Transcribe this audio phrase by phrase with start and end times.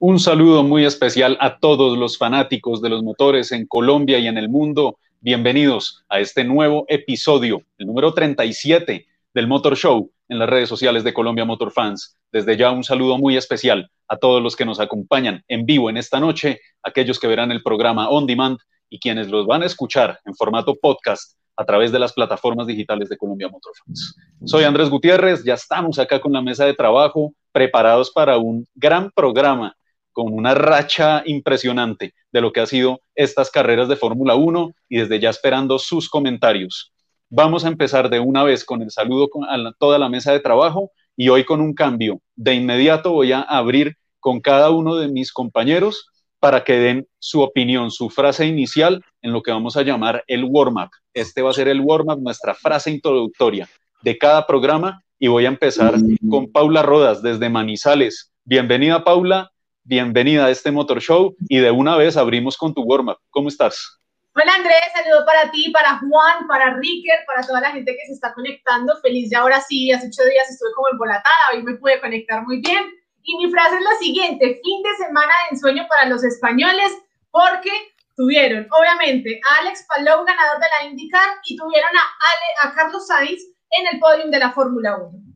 [0.00, 4.38] Un saludo muy especial a todos los fanáticos de los motores en Colombia y en
[4.38, 5.00] el mundo.
[5.18, 11.02] Bienvenidos a este nuevo episodio, el número 37 del Motor Show en las redes sociales
[11.02, 12.16] de Colombia Motor Fans.
[12.30, 15.96] Desde ya un saludo muy especial a todos los que nos acompañan en vivo en
[15.96, 18.58] esta noche, aquellos que verán el programa On Demand
[18.88, 23.08] y quienes los van a escuchar en formato podcast a través de las plataformas digitales
[23.08, 24.14] de Colombia Motor Fans.
[24.44, 29.10] Soy Andrés Gutiérrez, ya estamos acá con la mesa de trabajo, preparados para un gran
[29.10, 29.74] programa
[30.18, 34.98] con una racha impresionante de lo que ha sido estas carreras de Fórmula 1 y
[34.98, 36.92] desde ya esperando sus comentarios.
[37.30, 40.90] Vamos a empezar de una vez con el saludo a toda la mesa de trabajo
[41.16, 42.20] y hoy con un cambio.
[42.34, 46.08] De inmediato voy a abrir con cada uno de mis compañeros
[46.40, 50.42] para que den su opinión, su frase inicial en lo que vamos a llamar el
[50.42, 50.90] warm-up.
[51.14, 53.68] Este va a ser el warm-up, nuestra frase introductoria
[54.02, 55.94] de cada programa y voy a empezar
[56.28, 58.32] con Paula Rodas desde Manizales.
[58.44, 59.52] Bienvenida Paula,
[59.88, 63.16] bienvenida a este Motor Show y de una vez abrimos con tu warm-up.
[63.30, 63.98] ¿Cómo estás?
[64.34, 68.12] Hola Andrés, saludo para ti, para Juan, para Ricker, para toda la gente que se
[68.12, 68.94] está conectando.
[69.00, 72.60] Feliz ya ahora sí, hace ocho días estuve como embolatada, hoy me pude conectar muy
[72.60, 72.84] bien.
[73.22, 76.92] Y mi frase es la siguiente, fin de semana de ensueño para los españoles,
[77.30, 77.70] porque
[78.14, 83.06] tuvieron obviamente a Alex Palou, ganador de la IndyCar, y tuvieron a, Ale, a Carlos
[83.06, 85.27] Sainz en el podium de la Fórmula 1.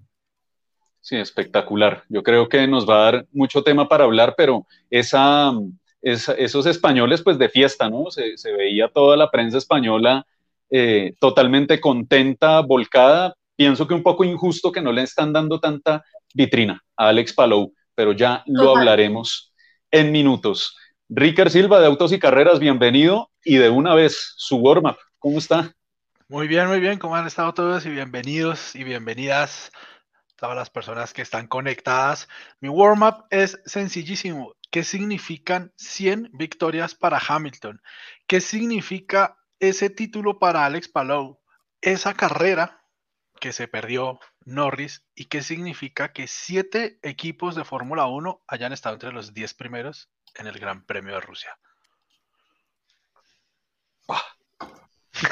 [1.03, 2.05] Sí, espectacular.
[2.08, 5.53] Yo creo que nos va a dar mucho tema para hablar, pero esa,
[6.00, 8.05] esos españoles pues de fiesta, ¿no?
[8.12, 10.25] Se, veía toda la prensa española
[10.70, 13.34] eh, totalmente contenta, volcada.
[13.56, 17.75] Pienso que un poco injusto que no le están dando tanta vitrina a Alex Palou,
[17.97, 19.53] pero ya lo hablaremos
[19.91, 20.77] en minutos.
[21.09, 24.98] Ricker Silva de Autos y Carreras, bienvenido y de una vez su warm-up.
[25.19, 25.75] ¿Cómo está?
[26.28, 27.00] Muy bien, muy bien.
[27.00, 27.84] ¿Cómo han estado todos?
[27.87, 29.72] Y bienvenidos y bienvenidas
[30.42, 32.28] todas las personas que están conectadas.
[32.58, 34.56] Mi warm-up es sencillísimo.
[34.72, 37.80] ¿Qué significan 100 victorias para Hamilton?
[38.26, 41.38] ¿Qué significa ese título para Alex Palou?
[41.80, 42.82] Esa carrera
[43.38, 48.97] que se perdió Norris y qué significa que siete equipos de Fórmula 1 hayan estado
[48.97, 51.56] entre los 10 primeros en el Gran Premio de Rusia.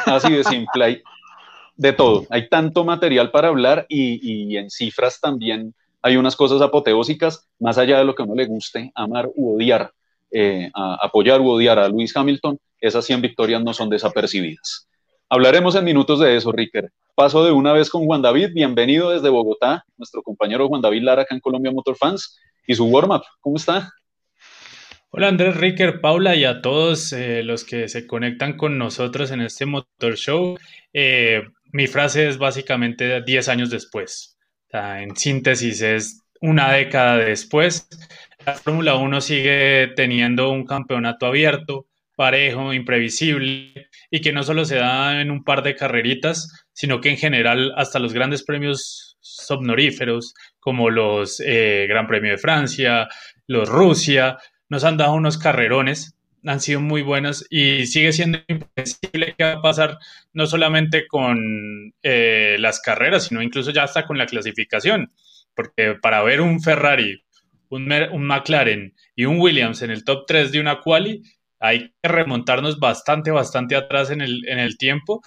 [0.06, 1.03] Así de simple
[1.81, 2.27] de todo.
[2.29, 7.99] Hay tanto material para hablar y, en cifras también hay unas cosas apoteósicas, más allá
[7.99, 9.91] de lo que a uno le guste, amar u odiar,
[10.31, 14.89] eh, apoyar u odiar a Luis Hamilton, esas 100 victorias no son desapercibidas.
[15.31, 16.91] Hablaremos en minutos de eso, Ricker.
[17.15, 21.23] Paso de una vez con Juan David, bienvenido desde Bogotá, nuestro compañero Juan David Lara
[21.23, 23.91] acá en Colombia Motor Fans, y su warm-up, ¿cómo está?
[25.13, 29.41] Hola Andrés, Ricker, Paula y a todos eh, los que se conectan con nosotros en
[29.41, 30.57] este Motor Show.
[30.93, 31.43] Eh,
[31.73, 34.37] mi frase es básicamente 10 años después.
[34.73, 37.89] en síntesis es una década después.
[38.47, 41.87] La Fórmula 1 sigue teniendo un campeonato abierto,
[42.17, 47.11] parejo, imprevisible y que no solo se da en un par de carreritas, sino que
[47.11, 53.09] en general hasta los grandes premios somnoríferos como los eh, Gran Premio de Francia,
[53.47, 54.39] los Rusia,
[54.69, 59.53] nos han dado unos carrerones han sido muy buenas y sigue siendo imposible qué va
[59.53, 59.99] a pasar
[60.33, 65.12] no solamente con eh, las carreras, sino incluso ya hasta con la clasificación,
[65.55, 67.23] porque para ver un Ferrari,
[67.69, 71.23] un, un McLaren y un Williams en el top 3 de una quali,
[71.61, 75.22] hay que remontarnos bastante, bastante atrás en el, en el tiempo.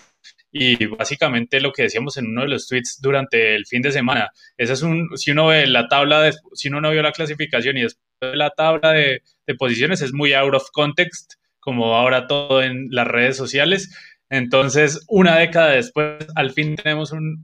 [0.51, 4.29] Y básicamente lo que decíamos en uno de los tweets durante el fin de semana,
[4.55, 7.77] ese es un, si uno ve la tabla, de, si uno no vio la clasificación
[7.77, 8.03] y después
[8.33, 9.21] la tabla de,
[9.57, 13.95] posiciones es muy out of context, como ahora todo en las redes sociales.
[14.29, 17.43] Entonces, una década después, al fin tenemos un,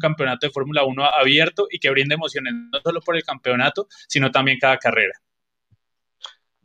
[0.00, 4.30] campeonato de Fórmula 1 abierto y que brinda emociones no solo por el campeonato, sino
[4.30, 5.12] también cada carrera.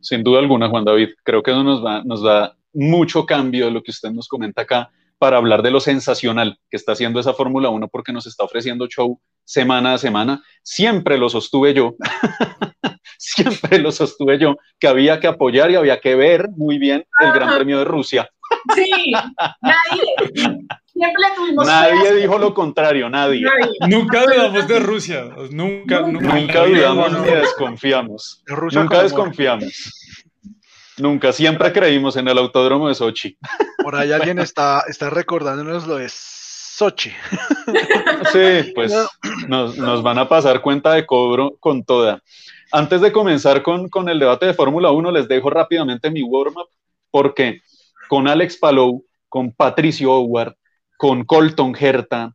[0.00, 1.10] Sin duda alguna, Juan David.
[1.22, 4.62] Creo que eso nos, va, nos da mucho cambio de lo que usted nos comenta
[4.62, 8.44] acá para hablar de lo sensacional que está haciendo esa Fórmula 1 porque nos está
[8.44, 10.42] ofreciendo show semana a semana.
[10.62, 11.96] Siempre lo sostuve yo.
[13.18, 17.32] siempre lo sostuve yo, que había que apoyar y había que ver muy bien el
[17.32, 18.28] Gran Premio de Rusia.
[18.74, 23.46] Sí, nadie, siempre tuvimos Nadie dijo lo contrario, nadie.
[23.88, 28.44] Nunca dudamos de Rusia, nunca, nunca, dudamos ni desconfiamos.
[28.72, 29.94] nunca desconfiamos.
[30.98, 33.38] Nunca, siempre creímos en el autódromo de Sochi.
[33.82, 36.08] Por ahí alguien está, está recordándonos lo de
[36.78, 37.10] Sochi.
[38.32, 38.92] Sí, pues
[39.48, 42.22] nos, van a pasar cuenta de cobro con toda.
[42.72, 46.68] Antes de comenzar con, el debate de Fórmula 1, les dejo rápidamente mi warm-up,
[47.10, 47.60] porque
[48.08, 50.54] con Alex Palou, con Patricio Howard,
[50.96, 52.34] con Colton Herta,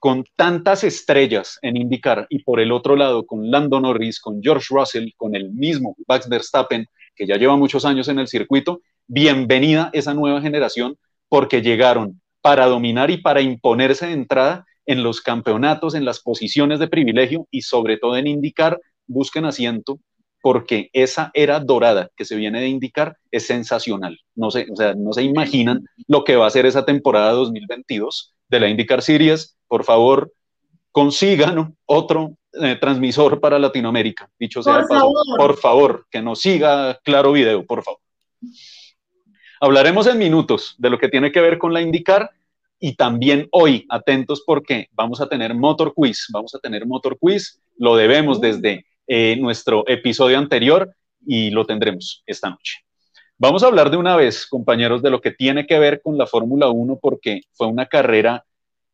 [0.00, 4.66] con tantas estrellas en indicar y por el otro lado con Lando Norris, con George
[4.70, 9.90] Russell, con el mismo Max Verstappen, que ya lleva muchos años en el circuito, bienvenida
[9.92, 10.98] esa nueva generación
[11.28, 16.78] porque llegaron para dominar y para imponerse de entrada en los campeonatos, en las posiciones
[16.78, 19.98] de privilegio y sobre todo en indicar, busquen asiento
[20.42, 24.18] porque esa era dorada que se viene de indicar es sensacional.
[24.34, 28.34] No se, o sea, no se imaginan lo que va a ser esa temporada 2022
[28.50, 29.56] de la IndyCar Series.
[29.66, 30.30] Por favor,
[30.92, 34.28] consigan otro eh, transmisor para Latinoamérica.
[34.38, 35.14] Dicho sea por, favor.
[35.38, 38.00] por favor, que nos siga Claro Video, por favor.
[39.64, 42.32] Hablaremos en minutos de lo que tiene que ver con la IndyCar
[42.78, 47.62] y también hoy, atentos porque vamos a tener Motor Quiz, vamos a tener Motor Quiz,
[47.78, 50.94] lo debemos desde eh, nuestro episodio anterior
[51.26, 52.84] y lo tendremos esta noche.
[53.38, 56.26] Vamos a hablar de una vez, compañeros, de lo que tiene que ver con la
[56.26, 58.44] Fórmula 1 porque fue una carrera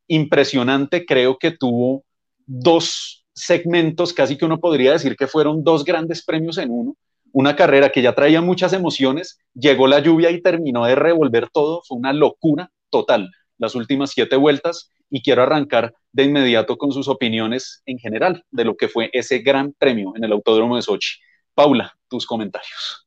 [0.06, 2.05] impresionante, creo que tuvo
[2.46, 6.96] dos segmentos, casi que uno podría decir que fueron dos grandes premios en uno.
[7.32, 11.82] Una carrera que ya traía muchas emociones, llegó la lluvia y terminó de revolver todo,
[11.87, 13.31] fue una locura total
[13.61, 18.65] las últimas siete vueltas y quiero arrancar de inmediato con sus opiniones en general de
[18.65, 21.21] lo que fue ese gran premio en el Autódromo de Sochi.
[21.55, 23.06] Paula, tus comentarios.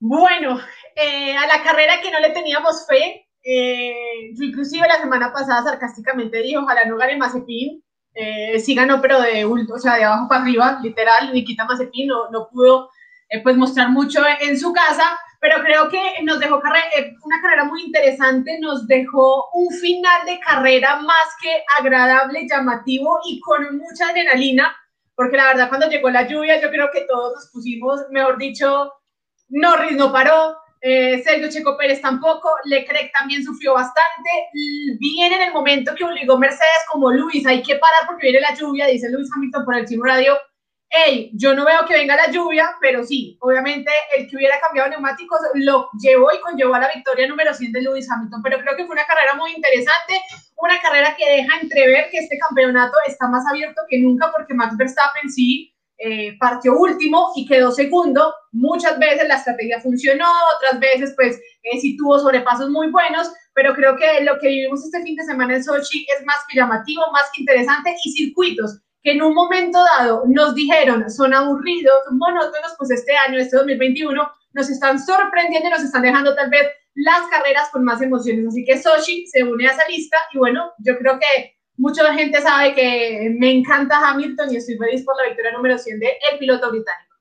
[0.00, 0.60] Bueno,
[0.96, 6.42] eh, a la carrera que no le teníamos fe, eh, inclusive la semana pasada sarcásticamente
[6.42, 7.82] dije, ojalá no gane Mazepin,
[8.12, 12.30] eh, sí ganó, pero de, o sea, de abajo para arriba, literal, Nikita Mazepin no,
[12.30, 12.90] no pudo
[13.28, 16.60] eh, pues mostrar mucho en su casa, pero creo que nos dejó
[16.96, 23.18] eh, una carrera muy interesante, nos dejó un final de carrera más que agradable, llamativo
[23.28, 24.76] y con mucha adrenalina,
[25.14, 28.92] porque la verdad cuando llegó la lluvia yo creo que todos nos pusimos, mejor dicho,
[29.48, 35.52] Norris no paró, eh, Sergio Checo Pérez tampoco, Leclerc también sufrió bastante, bien en el
[35.52, 39.28] momento que obligó Mercedes como Luis, hay que parar porque viene la lluvia, dice Luis
[39.34, 40.36] Hamilton por el Team Radio,
[40.88, 44.90] hey, yo no veo que venga la lluvia, pero sí, obviamente el que hubiera cambiado
[44.90, 48.76] neumáticos lo llevó y conllevó a la victoria número 100 de Lewis Hamilton, pero creo
[48.76, 50.20] que fue una carrera muy interesante,
[50.56, 54.76] una carrera que deja entrever que este campeonato está más abierto que nunca porque Max
[54.76, 58.34] Verstappen sí eh, partió último y quedó segundo.
[58.52, 63.74] Muchas veces la estrategia funcionó, otras veces pues eh, sí tuvo sobrepasos muy buenos, pero
[63.74, 67.02] creo que lo que vivimos este fin de semana en Sochi es más que llamativo,
[67.12, 72.74] más que interesante y circuitos que en un momento dado nos dijeron son aburridos, monótonos,
[72.76, 76.66] pues este año, este 2021, nos están sorprendiendo y nos están dejando tal vez
[76.96, 78.48] las carreras con más emociones.
[78.48, 82.42] Así que Sochi se une a esa lista y bueno, yo creo que mucha gente
[82.42, 86.38] sabe que me encanta Hamilton y estoy feliz por la victoria número 100 de el
[86.40, 87.14] piloto británico.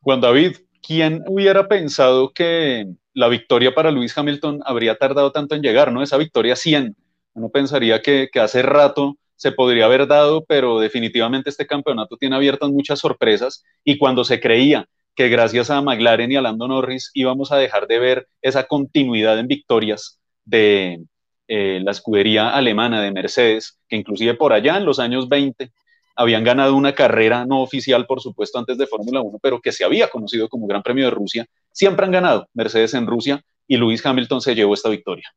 [0.00, 5.62] Juan David, ¿quién hubiera pensado que la victoria para Luis Hamilton habría tardado tanto en
[5.62, 6.04] llegar, ¿no?
[6.04, 6.94] Esa victoria 100.
[7.34, 12.36] Uno pensaría que, que hace rato se podría haber dado, pero definitivamente este campeonato tiene
[12.36, 14.86] abiertas muchas sorpresas y cuando se creía
[15.16, 19.36] que gracias a McLaren y a Lando Norris íbamos a dejar de ver esa continuidad
[19.40, 21.02] en victorias de
[21.48, 25.72] eh, la escudería alemana de Mercedes, que inclusive por allá en los años 20
[26.14, 29.84] habían ganado una carrera no oficial, por supuesto, antes de Fórmula 1, pero que se
[29.84, 34.06] había conocido como Gran Premio de Rusia, siempre han ganado Mercedes en Rusia y Lewis
[34.06, 35.34] Hamilton se llevó esta victoria.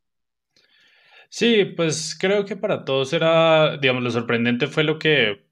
[1.37, 5.43] Sí, pues creo que para todos era, digamos, lo sorprendente fue lo que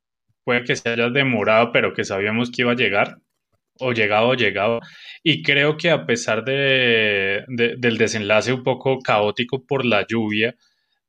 [0.46, 3.18] puede que se haya demorado, pero que sabíamos que iba a llegar,
[3.80, 4.80] o llegado o llegado.
[5.24, 10.56] Y creo que a pesar de, del desenlace un poco caótico por la lluvia,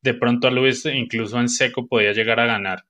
[0.02, 2.84] de pronto a Luis incluso en seco podía llegar a ganar.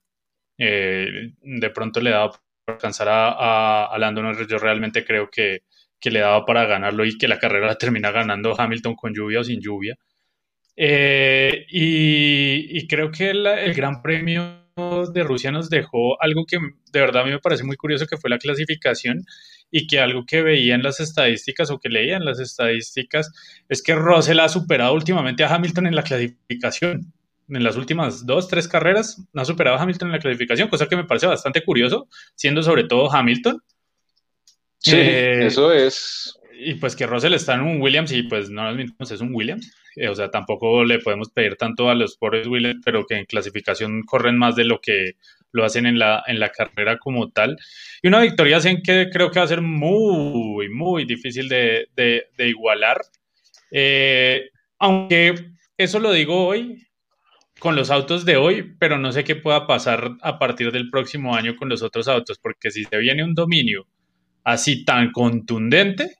[0.58, 2.30] Eh, de pronto le daba
[2.64, 4.48] para alcanzar a, a, Norris.
[4.48, 5.64] Yo realmente creo que,
[6.00, 9.40] que le daba para ganarlo y que la carrera la termina ganando Hamilton con lluvia
[9.40, 9.96] o sin lluvia.
[10.76, 14.60] Eh, y, creo que el, Gran Premio
[15.12, 16.58] de Rusia nos dejó algo que
[16.92, 19.24] de verdad a mí me parece muy curioso, que fue la clasificación
[19.70, 23.32] y que algo que veía en las estadísticas o que leía en las estadísticas
[23.68, 27.12] es que Russell ha superado últimamente a Hamilton en la clasificación.
[27.48, 30.96] En las últimas dos, tres carreras ha superado a Hamilton en la clasificación, cosa que
[30.96, 33.62] me parece bastante curioso, siendo sobre todo Hamilton.
[34.78, 36.38] Sí, eh, eso es.
[36.58, 39.70] Y pues que Russell está en un Williams y pues no nos es un Williams.
[39.96, 43.24] Eh, o sea, tampoco le podemos pedir tanto a los pobres Williams, pero que en
[43.26, 45.16] clasificación corren más de lo que
[45.52, 47.56] lo hacen en la, en la carrera como tal.
[48.02, 52.48] Y una victoria en que creo que va a ser muy, muy difícil de, de,
[52.48, 53.00] igualar.
[53.70, 55.34] Eh, aunque
[55.76, 56.86] eso lo digo hoy
[57.60, 61.36] con los autos de hoy, pero no sé qué pueda pasar a partir del próximo
[61.36, 63.86] año con los otros autos, porque si se viene un dominio
[64.42, 66.16] así tan contundente,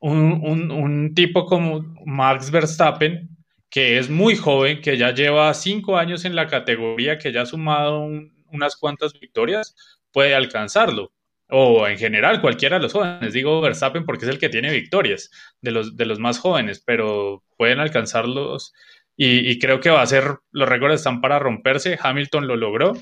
[0.00, 3.28] un, un, tipo como Max Verstappen,
[3.70, 7.46] que es muy joven, que ya lleva cinco años en la categoría, que ya ha
[7.46, 8.08] sumado
[8.52, 9.74] unas cuantas victorias,
[10.12, 11.12] puede alcanzarlo.
[11.48, 13.32] O en general, cualquiera de los jóvenes.
[13.32, 15.30] Digo Verstappen porque es el que tiene victorias
[15.60, 18.72] de los, de los más jóvenes, pero pueden alcanzarlos.
[19.16, 21.98] Y, y creo que va a ser, los récords están para romperse.
[22.00, 22.92] Hamilton lo logró.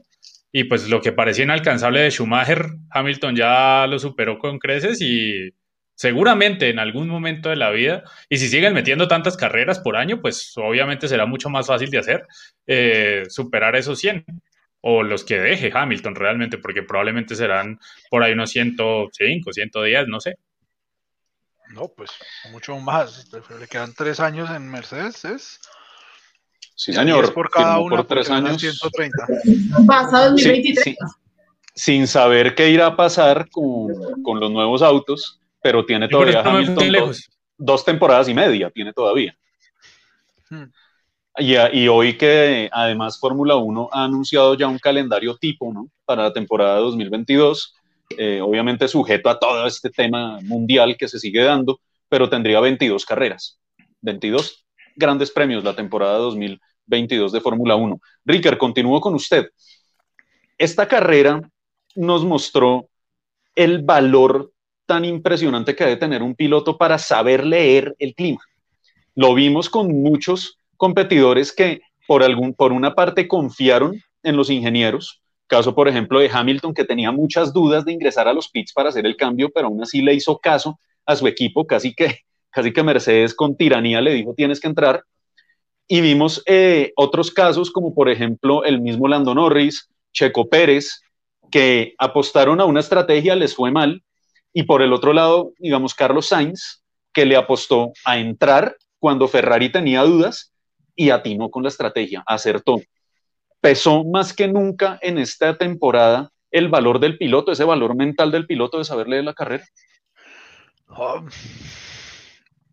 [0.51, 5.51] Y pues lo que parecía inalcanzable de Schumacher, Hamilton ya lo superó con creces y
[5.99, 10.21] seguramente en algún momento de la vida, y si siguen metiendo tantas carreras por año,
[10.23, 12.25] pues obviamente será mucho más fácil de hacer
[12.69, 14.25] eh, superar esos 100
[14.81, 20.21] o los que deje Hamilton realmente, porque probablemente serán por ahí unos 105, 110, no
[20.21, 20.37] sé.
[21.75, 22.13] No, pues
[22.53, 23.29] mucho más.
[23.59, 25.61] Le quedan tres años en Mercedes, ¿es?
[26.77, 27.35] Sí, señor.
[27.35, 28.61] por cada uno por tres años.
[28.61, 29.27] 130.
[29.85, 30.85] Pasa 2023.
[30.85, 30.97] Sí, sí.
[31.75, 36.93] Sin saber qué irá a pasar con, con los nuevos autos, pero tiene todavía Hamilton
[36.93, 39.37] dos, dos, temporadas y media, tiene todavía.
[40.49, 40.65] Hmm.
[41.37, 45.91] Y, y, hoy que además Fórmula 1 ha anunciado ya un calendario tipo ¿no?
[46.07, 47.75] para la temporada 2022,
[48.17, 53.05] eh, obviamente sujeto a todo este tema mundial que se sigue dando, pero tendría 22
[53.05, 53.61] carreras,
[54.01, 54.65] 22
[54.97, 58.01] grandes premios la temporada 2022 de Fórmula 1.
[58.25, 59.51] Ricker, continúo con usted.
[60.57, 61.43] Esta carrera
[61.95, 62.89] nos mostró
[63.55, 64.51] el valor
[64.89, 68.41] tan impresionante que debe tener un piloto para saber leer el clima.
[69.15, 75.21] Lo vimos con muchos competidores que por, algún, por una parte confiaron en los ingenieros,
[75.47, 78.89] caso por ejemplo de Hamilton que tenía muchas dudas de ingresar a los pits para
[78.89, 82.73] hacer el cambio, pero aún así le hizo caso a su equipo, casi que, casi
[82.73, 85.05] que Mercedes con tiranía le dijo tienes que entrar.
[85.87, 91.03] Y vimos eh, otros casos como por ejemplo el mismo Lando Norris, Checo Pérez,
[91.51, 94.03] que apostaron a una estrategia, les fue mal,
[94.53, 99.71] y por el otro lado, digamos, Carlos Sainz, que le apostó a entrar cuando Ferrari
[99.71, 100.53] tenía dudas
[100.95, 102.81] y atinó con la estrategia, acertó.
[103.61, 108.47] Pesó más que nunca en esta temporada el valor del piloto, ese valor mental del
[108.47, 109.65] piloto de saber leer la carrera.
[110.89, 111.29] Um,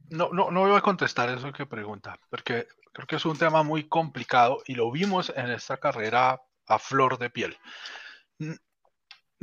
[0.10, 3.64] no, no, no voy a contestar eso que pregunta, porque creo que es un tema
[3.64, 7.58] muy complicado y lo vimos en esta carrera a flor de piel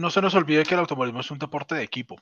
[0.02, 2.20] no se nos olvide que el automovilismo es un deporte de equipo.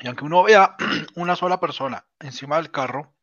[0.00, 0.76] Y aunque uno vea
[1.16, 3.14] una sola persona encima del carro,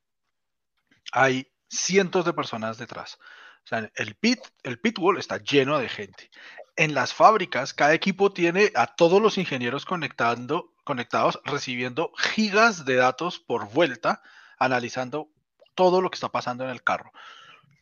[1.11, 3.19] hay cientos de personas detrás.
[3.63, 6.31] O sea, el pit, el pit wall está lleno de gente.
[6.75, 12.95] En las fábricas, cada equipo tiene a todos los ingenieros conectando, conectados, recibiendo gigas de
[12.95, 14.23] datos por vuelta,
[14.57, 15.29] analizando
[15.75, 17.11] todo lo que está pasando en el carro.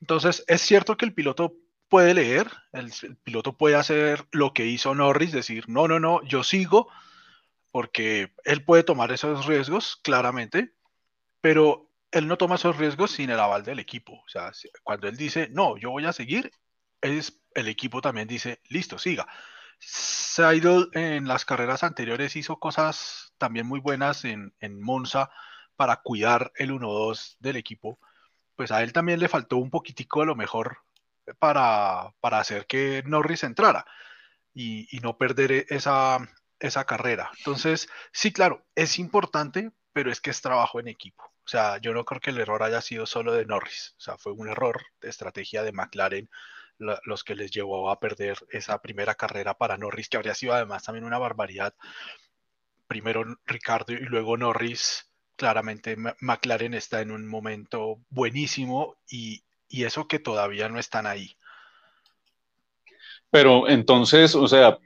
[0.01, 1.53] Entonces, es cierto que el piloto
[1.89, 2.91] puede leer, el,
[3.23, 6.89] piloto puede hacer lo que hizo Norris, decir, no, no, no, yo sigo,
[7.71, 10.73] porque él puede tomar esos riesgos, claramente,
[11.41, 14.13] pero él no toma esos riesgos sin el aval del equipo.
[14.13, 14.51] O sea,
[14.83, 16.51] cuando él dice, no, yo voy a seguir,
[17.01, 19.27] es, el equipo también dice, listo, siga.
[19.79, 25.29] Seidel en las carreras anteriores hizo cosas también muy buenas en, en Monza
[25.75, 27.99] para cuidar el 1-2 del equipo.
[28.55, 30.79] Pues a él también le faltó un poquitico de lo mejor
[31.39, 33.85] para, hacer que Norris entrara
[34.53, 36.19] y, no perder e, esa,
[36.59, 37.31] esa carrera.
[37.39, 41.23] Entonces, sí, claro, es importante, pero es que es trabajo en equipo.
[41.23, 43.95] O sea, yo no creo que el error haya sido solo de Norris.
[43.97, 46.29] O sea, fue un error de estrategia de McLaren
[46.77, 50.83] los que les llevó a perder esa primera carrera para Norris, que habría sido además
[50.83, 51.73] también una barbaridad.
[52.87, 55.09] Primero Ricardo y luego Norris.
[55.35, 61.35] Claramente McLaren está en un momento buenísimo y, y eso que todavía no están ahí.
[63.29, 64.77] Pero entonces, o sea,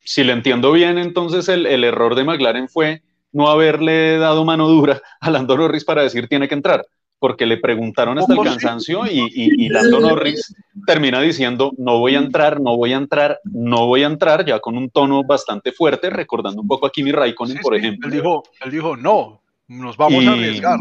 [0.00, 3.02] si le entiendo bien, entonces el, error de McLaren fue
[3.32, 6.86] no haberle dado mano dura a Lando Norris para decir tiene que entrar,
[7.18, 10.54] porque le preguntaron hasta el cansancio y, y, Lando Norris
[10.86, 14.60] termina diciendo no voy a entrar, no voy a entrar, no voy a entrar, ya
[14.60, 18.08] con un tono bastante fuerte, recordando un poco a Kimi Raikkonen, por ejemplo.
[18.08, 20.78] Él dijo, él dijo, no, nos vamos a arriesgar.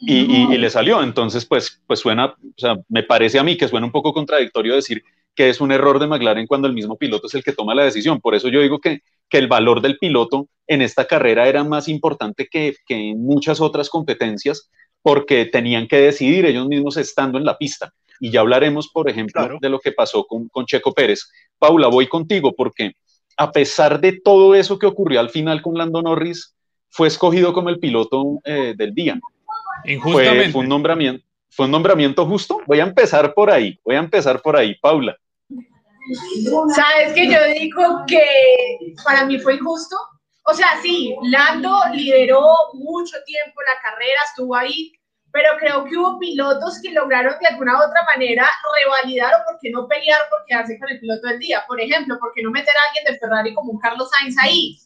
[0.00, 1.02] Y, le salió.
[1.02, 4.74] Entonces, pues, pues suena, o sea, me parece a mí que suena un poco contradictorio
[4.74, 5.02] decir
[5.34, 7.84] que es un error de McLaren cuando el mismo piloto es el que toma la
[7.84, 8.20] decisión.
[8.20, 11.88] Por eso yo digo que, que el valor del piloto en esta carrera era más
[11.88, 14.70] importante que, que en muchas otras competencias
[15.02, 17.92] porque tenían que decidir ellos mismos estando en la pista.
[18.18, 21.30] Y ya hablaremos, por ejemplo, de lo que pasó con, con Checo Pérez.
[21.58, 22.92] Paula, voy contigo porque
[23.36, 26.54] a pesar de todo eso que ocurrió al final con Lando Norris,
[26.90, 29.18] fue escogido como el piloto eh, del día.
[30.02, 32.60] Fue, fue, un nombramiento, fue un nombramiento justo.
[32.66, 35.16] Voy a empezar por ahí, voy a empezar por ahí, Paula.
[36.74, 39.96] Sabes que yo digo que para mí fue injusto.
[40.44, 44.92] O sea, sí, Lando lideró mucho tiempo la carrera, estuvo ahí,
[45.32, 49.58] pero creo que hubo pilotos que lograron de alguna u otra manera revalidar o por
[49.60, 51.64] qué no pelear por quedarse con el piloto del día.
[51.66, 54.78] Por ejemplo, ¿por qué no meter a alguien de Ferrari como un Carlos Sainz ahí?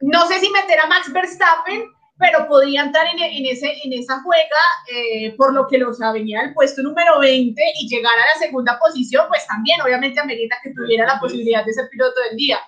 [0.00, 1.84] No sé si meter a Max Verstappen,
[2.18, 6.54] pero podía entrar en, ese, en esa juega, eh, por lo que los venía al
[6.54, 11.06] puesto número 20 y llegar a la segunda posición, pues también obviamente amerita que tuviera
[11.06, 12.58] la posibilidad de ser piloto del día.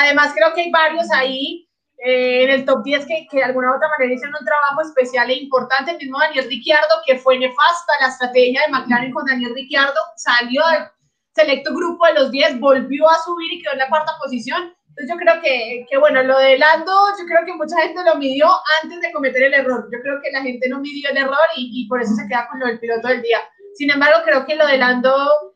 [0.00, 1.68] Además, creo que hay varios ahí
[1.98, 5.30] eh, en el top 10 que, que, de alguna otra manera hicieron un trabajo especial
[5.30, 5.92] e importante.
[5.92, 10.62] El mismo Daniel Ricciardo, que fue nefasta la estrategia de McLaren con Daniel Ricciardo, salió
[10.72, 10.88] del
[11.34, 14.74] selecto grupo de los 10, volvió a subir y quedó en la cuarta posición.
[14.98, 18.16] Entonces yo creo que, que, bueno, lo de Lando, yo creo que mucha gente lo
[18.16, 18.48] midió
[18.82, 19.88] antes de cometer el error.
[19.92, 22.48] Yo creo que la gente no midió el error y, y por eso se queda
[22.50, 23.38] con lo del piloto del día.
[23.74, 25.54] Sin embargo, creo que lo de Lando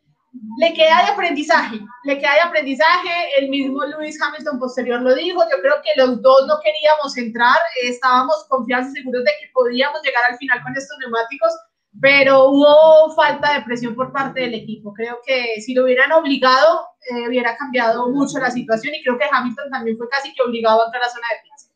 [0.58, 5.42] le queda de aprendizaje, le queda de aprendizaje, el mismo Lewis Hamilton posterior lo dijo,
[5.50, 10.00] yo creo que los dos no queríamos entrar, estábamos confiados y seguros de que podíamos
[10.02, 11.52] llegar al final con estos neumáticos,
[12.00, 16.91] pero hubo falta de presión por parte del equipo, creo que si lo hubieran obligado,
[17.11, 20.82] eh, hubiera cambiado mucho la situación y creo que Hamilton también fue casi que obligado
[20.82, 21.73] a entrar a la zona de pista.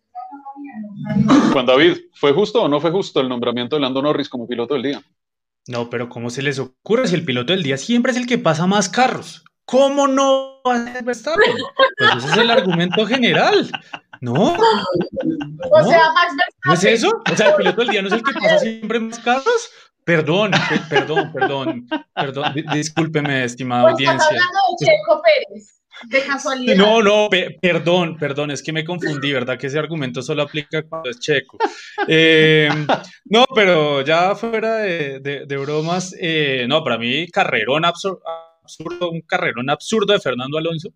[1.52, 4.74] Juan David, ¿fue justo o no fue justo el nombramiento de Lando Norris como piloto
[4.74, 5.02] del día?
[5.68, 8.38] No, pero ¿cómo se les ocurre si el piloto del día siempre es el que
[8.38, 9.44] pasa más carros?
[9.64, 11.54] ¿Cómo no va a ser Verstappen?
[11.98, 13.68] Pues ese es el argumento general.
[14.20, 14.32] No.
[14.32, 16.64] O sea, Max Verstappen.
[16.64, 17.22] ¿No es eso?
[17.30, 19.70] O sea, el piloto del día no es el que pasa siempre más carros.
[20.06, 20.52] Perdón,
[20.88, 22.54] perdón, perdón, perdón.
[22.72, 24.28] Discúlpeme, estimada pues audiencia.
[24.28, 25.72] hablando de Checo Pérez.
[26.08, 26.76] De casualidad.
[26.76, 29.58] No, no, pe perdón, perdón, es que me confundí, ¿verdad?
[29.58, 31.58] Que ese argumento solo aplica cuando es checo.
[32.06, 32.68] Eh,
[33.24, 38.20] no, pero ya fuera de, de, de bromas, eh, no, para mí, carrerón absurdo,
[39.10, 40.90] un carrerón absurdo de Fernando Alonso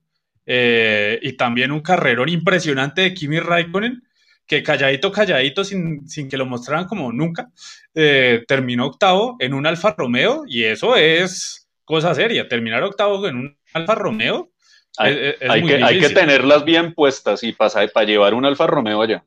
[0.46, 4.02] eh, y también un carrerón impresionante de Kimi Raikkonen,
[4.50, 7.50] que calladito, calladito, sin, sin que lo mostraran como nunca,
[7.94, 13.36] eh, terminó octavo en un Alfa Romeo y eso es cosa seria, terminar octavo en
[13.36, 14.50] un Alfa Romeo
[14.98, 18.34] hay, es, es hay muy que, hay que tenerlas bien puestas y para, para llevar
[18.34, 19.22] un Alfa Romeo allá.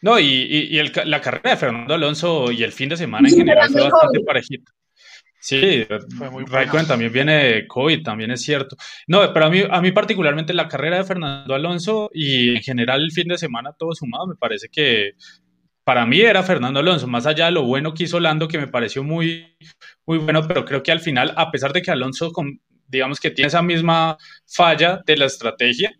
[0.00, 3.28] No, y, y, y el, la carrera de Fernando Alonso y el fin de semana
[3.28, 4.72] en general fue bastante parejito.
[5.42, 5.84] Sí,
[6.16, 8.76] Fue muy Raikkonen también viene de COVID, también es cierto.
[9.08, 13.02] No, pero a mí, a mí particularmente la carrera de Fernando Alonso y en general
[13.02, 15.14] el fin de semana todo sumado, me parece que
[15.82, 18.68] para mí era Fernando Alonso, más allá de lo bueno que hizo Lando, que me
[18.68, 19.56] pareció muy,
[20.06, 23.32] muy bueno, pero creo que al final, a pesar de que Alonso, con- digamos que
[23.32, 25.92] tiene esa misma falla de la estrategia,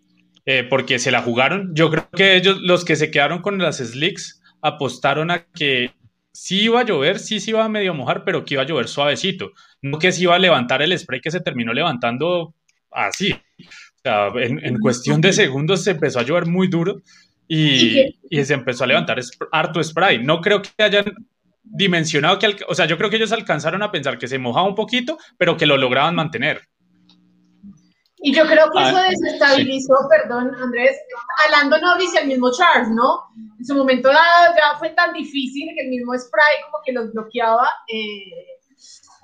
[0.45, 3.79] eh, porque se la jugaron, yo creo que ellos, los que se quedaron con las
[3.79, 5.91] slicks, apostaron a que
[6.33, 8.87] sí iba a llover, sí se iba a medio mojar, pero que iba a llover
[8.87, 12.55] suavecito, no que se iba a levantar el spray que se terminó levantando
[12.91, 13.33] así.
[13.33, 17.01] O sea, en, en cuestión de segundos se empezó a llover muy duro
[17.47, 20.23] y, y se empezó a levantar sp- harto spray.
[20.23, 21.05] No creo que hayan
[21.63, 24.75] dimensionado que, o sea, yo creo que ellos alcanzaron a pensar que se mojaba un
[24.75, 26.61] poquito, pero que lo lograban mantener.
[28.25, 30.97] Y yo creo que eso Ah, desestabilizó, perdón, Andrés,
[31.45, 33.25] a Lando Norris y al mismo Charles, ¿no?
[33.59, 37.11] En su momento dado ya fue tan difícil que el mismo spray como que los
[37.11, 37.67] bloqueaba.
[37.93, 38.53] eh,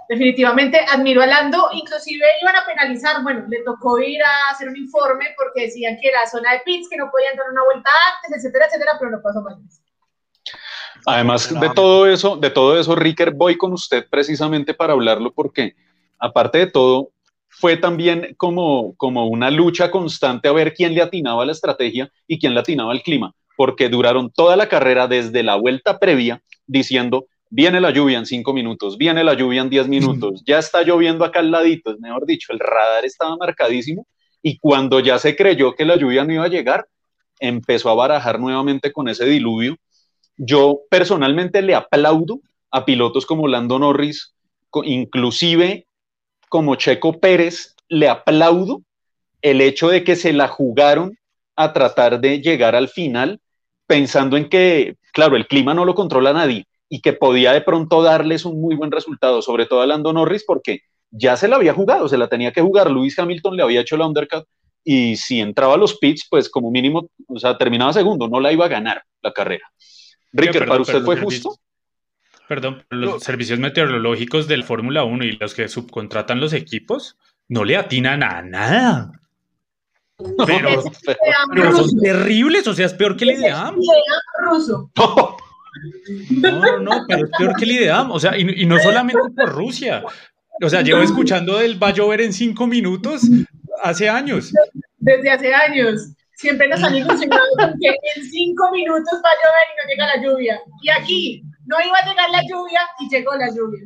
[0.10, 4.76] definitivamente admiro a Lando, inclusive iban a penalizar, bueno, le tocó ir a hacer un
[4.76, 8.38] informe porque decían que era zona de pits, que no podían dar una vuelta antes,
[8.38, 9.56] etcétera, etcétera, pero no pasó más.
[11.06, 15.76] Además de todo eso, de todo eso, Ricker, voy con usted precisamente para hablarlo porque,
[16.18, 17.12] aparte de todo,
[17.50, 22.12] fue también como, como una lucha constante a ver quién le atinaba a la estrategia
[22.28, 26.42] y quién le atinaba al clima, porque duraron toda la carrera desde la vuelta previa
[26.68, 30.84] diciendo, viene la lluvia en cinco minutos, viene la lluvia en diez minutos, ya está
[30.84, 34.06] lloviendo acá al ladito, es mejor dicho, el radar estaba marcadísimo
[34.42, 36.88] y cuando ya se creyó que la lluvia no iba a llegar,
[37.40, 39.76] empezó a barajar nuevamente con ese diluvio.
[40.38, 42.40] Yo personalmente le aplaudo
[42.72, 44.34] a pilotos como Lando Norris,
[44.84, 45.88] inclusive
[46.50, 48.82] como Checo Pérez, le aplaudo
[49.42, 51.18] el hecho de que se la jugaron
[51.56, 53.40] a tratar de llegar al final
[53.88, 58.02] pensando en que, claro, el clima no lo controla nadie y que podía de pronto
[58.02, 60.82] darles un muy buen resultado, sobre todo a Lando Norris, porque
[61.12, 62.90] ya se la había jugado, se la tenía que jugar.
[62.92, 64.46] Lewis Hamilton le había hecho la undercut
[64.84, 68.52] y si entraba a los pits, pues como mínimo, o sea, terminaba segundo, no la
[68.52, 69.66] iba a ganar la carrera.
[70.32, 71.32] Ricker, Perdón, ¿para usted perdón, fue perdón.
[71.32, 71.56] justo?
[72.50, 73.20] Perdón, pero los No.
[73.20, 77.16] servicios meteorológicos del Fórmula 1 y los que subcontratan los equipos
[77.48, 79.12] no le atinan a nada.
[80.46, 80.84] Pero,
[81.54, 83.76] pero son terribles, o sea, es peor que el IDEAM.
[83.76, 84.92] Idea ruso.
[84.98, 85.38] No,
[86.52, 88.12] no, no, pero es peor que el IDEAM.
[88.12, 90.04] O sea, y, y no solamente por Rusia.
[90.62, 93.22] O sea, llevo escuchando del va a llover en cinco minutos
[93.84, 94.52] hace años.
[94.98, 96.02] Desde hace años.
[96.36, 100.16] Siempre nos han ilusionado con que en cinco minutos va a llover y no llega
[100.16, 100.60] la lluvia.
[100.82, 103.86] Y aquí no iba a llegar la lluvia y llegó la lluvia.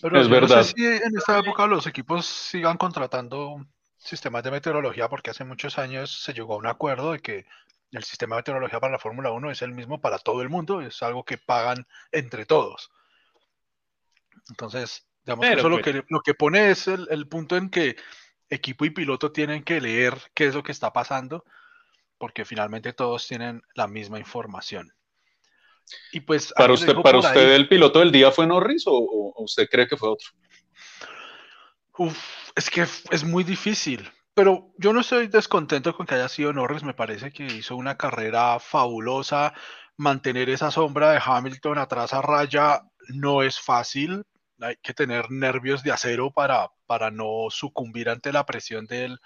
[0.00, 0.58] Pero es verdad.
[0.58, 3.66] No sé si en esta época los equipos sigan contratando
[3.98, 7.46] sistemas de meteorología porque hace muchos años se llegó a un acuerdo de que
[7.90, 10.80] el sistema de meteorología para la Fórmula 1 es el mismo para todo el mundo,
[10.80, 12.92] es algo que pagan entre todos.
[14.48, 17.96] Entonces, digamos eso lo, pues que, lo que pone es el, punto en que
[18.48, 21.44] equipo y piloto tienen que leer qué es lo que está pasando,
[22.16, 24.94] porque finalmente todos tienen la misma información.
[26.12, 29.88] Y pues, para usted, para usted el piloto del día fue Norris o, usted cree
[29.88, 30.28] que fue otro?
[32.56, 36.82] es que es muy difícil, pero yo no estoy descontento con que haya sido Norris,
[36.82, 39.52] me parece que hizo una carrera fabulosa.
[39.96, 44.22] Mantener esa sombra de Hamilton atrás a raya no es fácil,
[44.60, 49.18] hay que tener nervios de acero para, para no sucumbir ante la presión del,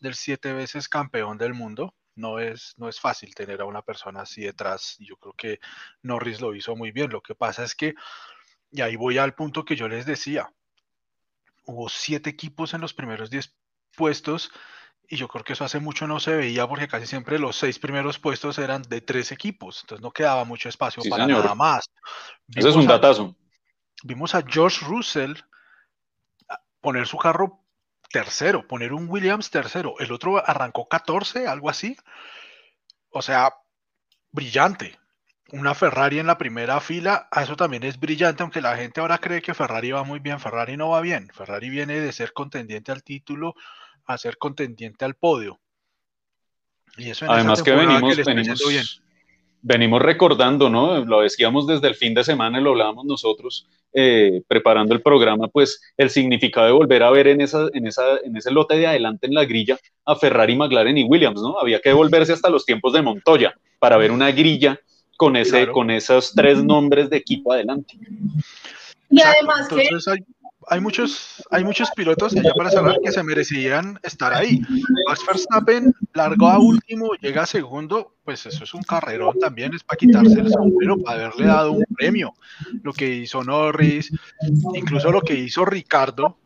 [0.00, 1.94] del siete veces campeón del mundo.
[2.16, 4.96] No es, no es fácil tener a una persona así detrás.
[4.98, 5.60] Yo creo que
[6.02, 7.10] Norris lo hizo muy bien.
[7.10, 7.94] Lo que pasa es que,
[8.70, 10.50] y ahí voy al punto que yo les decía,
[11.66, 13.54] hubo siete equipos en los primeros diez
[13.96, 14.50] puestos
[15.08, 17.78] y yo creo que eso hace mucho no se veía porque casi siempre los seis
[17.78, 21.90] primeros puestos eran de tres equipos, entonces no quedaba mucho espacio para nada más.
[22.54, 23.36] Ese es un datazo.
[24.02, 25.34] Vimos a George Russell
[26.80, 27.65] poner su carro
[28.10, 31.96] tercero, poner un Williams tercero, el otro arrancó 14, algo así.
[33.10, 33.52] O sea,
[34.30, 34.98] brillante.
[35.52, 39.40] Una Ferrari en la primera fila, eso también es brillante, aunque la gente ahora cree
[39.40, 40.40] que Ferrari va muy bien.
[40.40, 41.28] Ferrari no va bien.
[41.32, 43.54] Ferrari viene de ser contendiente al título
[44.06, 45.60] a ser contendiente al podio.
[46.96, 49.02] Y eso en Además que venimos, venimos,
[49.66, 51.04] recordando, ¿no?
[51.04, 55.48] Lo decíamos desde el fin de semana y lo hablábamos nosotros eh, preparando el programa,
[55.48, 58.86] pues el significado de volver a ver en, esa, en, esa, en ese lote de
[58.86, 61.58] adelante en la grilla a Ferrari, McLaren y Williams, ¿no?
[61.58, 64.78] Había que volverse hasta los tiempos de Montoya para ver una grilla
[65.16, 67.94] con, ese, con esos tres nombres de equipo adelante.
[69.10, 70.24] Y además que hay
[70.80, 74.60] muchos, hay muchos pilotos, ya para cerrar, que se merecían estar ahí.
[75.06, 79.84] Max Verstappen largó a último, llega a segundo, pues eso es un carrerón también, es
[79.84, 82.34] para quitarse el sombrero, para haberle dado un premio.
[82.82, 84.10] Lo que hizo Norris,
[84.74, 86.38] incluso lo que hizo Ricardo,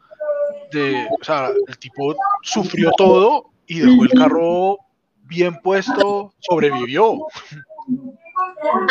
[0.71, 4.79] de, o sea, el tipo sufrió todo y dejó el carro
[5.23, 7.27] bien puesto, sobrevivió.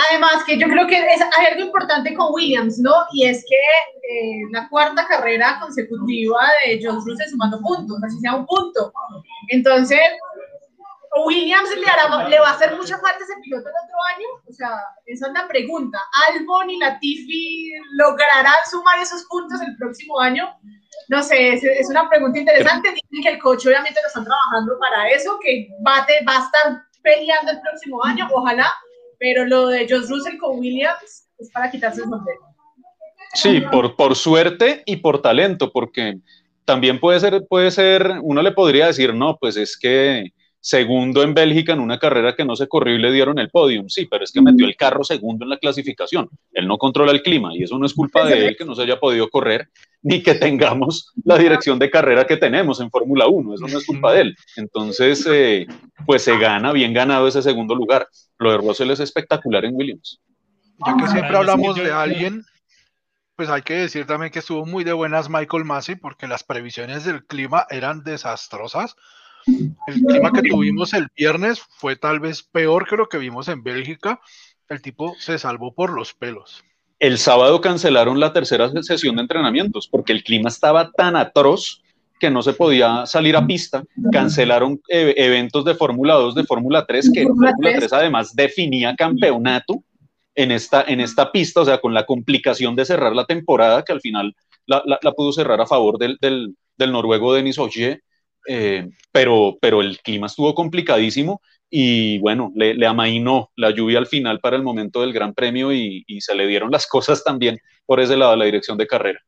[0.10, 2.94] Además, que yo creo que hay algo importante con Williams, ¿no?
[3.13, 3.56] Y es que
[4.10, 8.91] eh, la cuarta carrera consecutiva de John Russell sumando puntos, así sea un punto.
[9.50, 10.00] Entonces,
[11.26, 14.28] Williams le, le va a hacer mucha falta ese piloto el otro año.
[14.48, 14.69] O sea,
[15.06, 16.00] esa es la pregunta.
[16.30, 20.50] ¿Albon y Latifi lograrán sumar esos puntos el próximo año?
[21.08, 22.93] No sé, es, una pregunta interesante.
[23.10, 26.84] Dicen que el coche obviamente lo están trabajando para eso, que va, va a estar
[27.04, 28.28] peleando el próximo año.
[28.32, 28.72] Ojalá
[29.19, 32.39] pero lo de Josh Russell con Williams es para quitarse el sombrero.
[33.34, 36.18] Sí, por, por suerte y por talento, porque
[36.65, 41.34] también puede ser, puede ser, uno le podría decir, no, pues es que segundo en
[41.34, 43.88] Bélgica en una carrera que no se corrió y le dieron el podium.
[43.88, 46.30] Sí, pero es que metió el carro segundo en la clasificación.
[46.54, 48.84] Él no controla el clima y eso no es culpa de él que no se
[48.84, 49.70] haya podido correr
[50.02, 53.56] ni que tengamos la dirección de carrera que tenemos en Fórmula 1.
[53.56, 54.36] Eso no es culpa de él.
[54.56, 55.65] Entonces, eh,
[56.06, 58.08] pues se gana, bien ganado ese segundo lugar.
[58.38, 60.20] Lo de Russell es espectacular en Williams.
[60.86, 62.44] Ya que siempre hablamos de alguien,
[63.39, 67.06] pues hay que decir también que estuvo muy de buenas Michael Massey porque las previsiones
[67.06, 68.97] del clima eran desastrosas.
[69.88, 73.63] El clima que tuvimos el viernes fue tal vez peor que lo que vimos en
[73.63, 74.19] Bélgica.
[74.67, 76.65] El tipo se salvó por los pelos.
[76.99, 81.82] El sábado cancelaron la tercera sesión de entrenamientos porque el clima estaba tan atroz
[82.19, 83.86] que no se podía salir a pista.
[84.12, 89.82] Cancelaron eh, eventos de Fórmula 2, de Fórmula 3, que Fórmula 3 además definía campeonato
[90.39, 93.91] en esta, en esta pista, o sea, con la complicación de cerrar la temporada, que
[93.91, 94.34] al final
[94.65, 98.02] la, pudo cerrar a favor del, del, del noruego Denis Ogier,
[98.47, 104.39] eh, pero, pero el clima estuvo complicadísimo y bueno, le, amainó la lluvia al final
[104.39, 108.15] para el momento del Gran Premio y, se le dieron las cosas también por ese
[108.15, 109.19] lado, la dirección de carrera.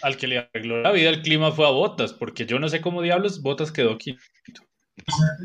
[0.00, 2.80] Al que le arregló la vida el clima fue a Botas, porque yo no sé
[2.80, 4.22] cómo diablos Botas quedó quinto.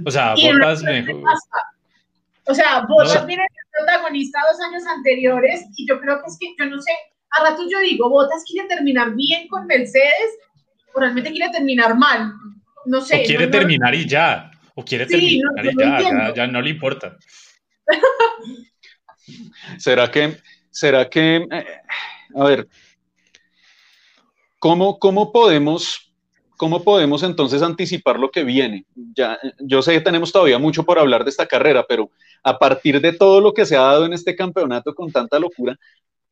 [0.06, 1.22] O sea, Botas mejor.
[2.46, 6.56] O sea, Botas viene de protagonista dos años anteriores y yo creo que es que,
[6.58, 6.92] yo no sé,
[7.32, 10.38] a ratos yo digo, Botas quiere terminar bien con Mercedes
[10.94, 12.34] o realmente quiere terminar mal.
[12.86, 13.22] No sé.
[13.22, 14.52] O quiere terminar y ya.
[14.76, 17.18] O quiere terminar y ya, ya, no le importa.
[19.78, 20.38] ¿Será que,
[20.72, 21.66] será que, eh,
[22.36, 22.68] a ver,
[24.58, 26.10] ¿cómo, cómo podemos
[26.60, 28.86] ¿cómo podemos entonces anticipar lo que viene?
[29.16, 32.12] Ya, yo sé que tenemos todavía mucho por hablar de esta carrera, pero
[32.44, 35.76] a partir de todo lo que se ha dado en este campeonato con tanta locura,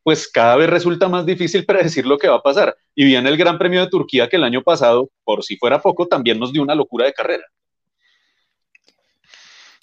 [0.03, 2.77] pues cada vez resulta más difícil predecir lo que va a pasar.
[2.95, 6.07] Y viene el Gran Premio de Turquía que el año pasado, por si fuera poco,
[6.07, 7.43] también nos dio una locura de carrera.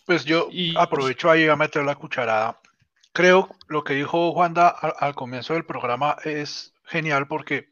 [0.07, 2.61] Pues yo aprovecho ahí a meter la cucharada.
[3.13, 7.69] Creo lo que dijo Juanda al comienzo del programa es genial porque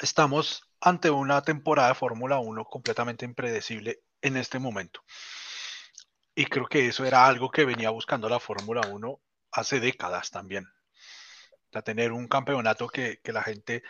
[0.00, 5.00] estamos ante una temporada de Fórmula 1 completamente impredecible en este momento.
[6.38, 9.20] Y creo que eso era algo que venía buscando la Fórmula 1
[9.50, 10.68] hace décadas también.
[11.74, 13.82] O tener un campeonato que, la gente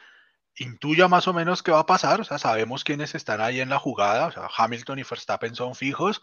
[0.57, 2.23] intuya más o menos qué va a pasar.
[2.23, 4.29] O sea, sabemos quiénes están ahí en la jugada.
[4.29, 6.23] O sea, Hamilton y Verstappen son fijos.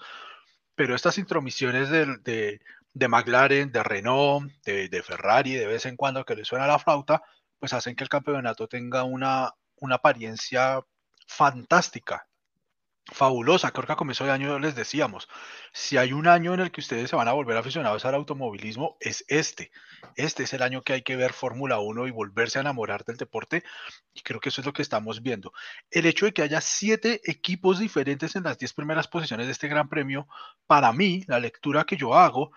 [0.74, 2.60] Pero estas intromisiones de,
[2.94, 6.80] de, McLaren, de Renault, de, de, Ferrari, de vez en cuando que le suena la
[6.80, 7.22] flauta,
[7.60, 10.82] pues hacen que el campeonato tenga una, una apariencia
[11.28, 12.28] fantástica,
[13.12, 13.72] fabulosa.
[13.72, 15.28] Creo que a comienzo de año les decíamos,
[15.74, 18.98] si hay un año en el que ustedes se van a volver aficionados al automovilismo,
[19.00, 19.72] es este.
[20.16, 23.18] Este es el año que hay que ver Fórmula 1 y volverse a enamorar del
[23.18, 23.64] deporte.
[24.14, 25.54] Y creo que eso es lo que estamos viendo.
[25.92, 29.68] El hecho de que haya siete equipos diferentes en las diez primeras posiciones de este
[29.68, 30.28] Gran Premio,
[30.66, 32.52] para mí, la lectura que yo hago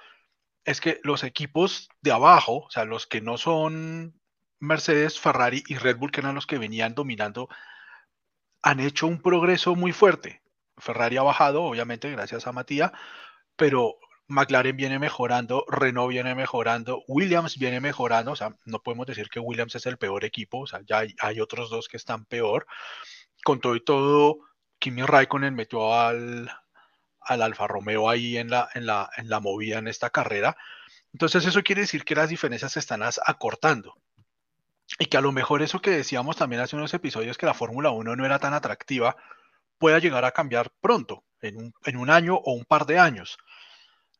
[0.64, 4.20] es que los equipos de abajo, o sea, los que no son
[4.60, 7.48] Mercedes, Ferrari y Red Bull, que eran los que venían dominando,
[8.62, 10.42] han hecho un progreso muy fuerte.
[10.78, 12.92] Ferrari ha bajado, obviamente, gracias a Matías,
[13.56, 13.96] pero
[14.28, 19.40] McLaren viene mejorando, Renault viene mejorando, Williams viene mejorando, o sea, no podemos decir que
[19.40, 22.66] Williams es el peor equipo, o sea, ya hay, otros dos que están peor.
[23.42, 24.40] Con todo y todo,
[24.78, 26.50] Kimi Raikkonen metió al,
[27.20, 30.56] al Alfa Romeo ahí en la, en, la, en la movida en esta carrera.
[31.12, 33.94] Entonces eso quiere decir que las diferencias se están acortando.
[34.98, 37.90] Y que a lo mejor eso que decíamos también hace unos episodios, que la Fórmula
[37.90, 39.16] 1 no era tan atractiva,
[39.78, 43.38] pueda llegar a cambiar pronto, en un, año o un par de años.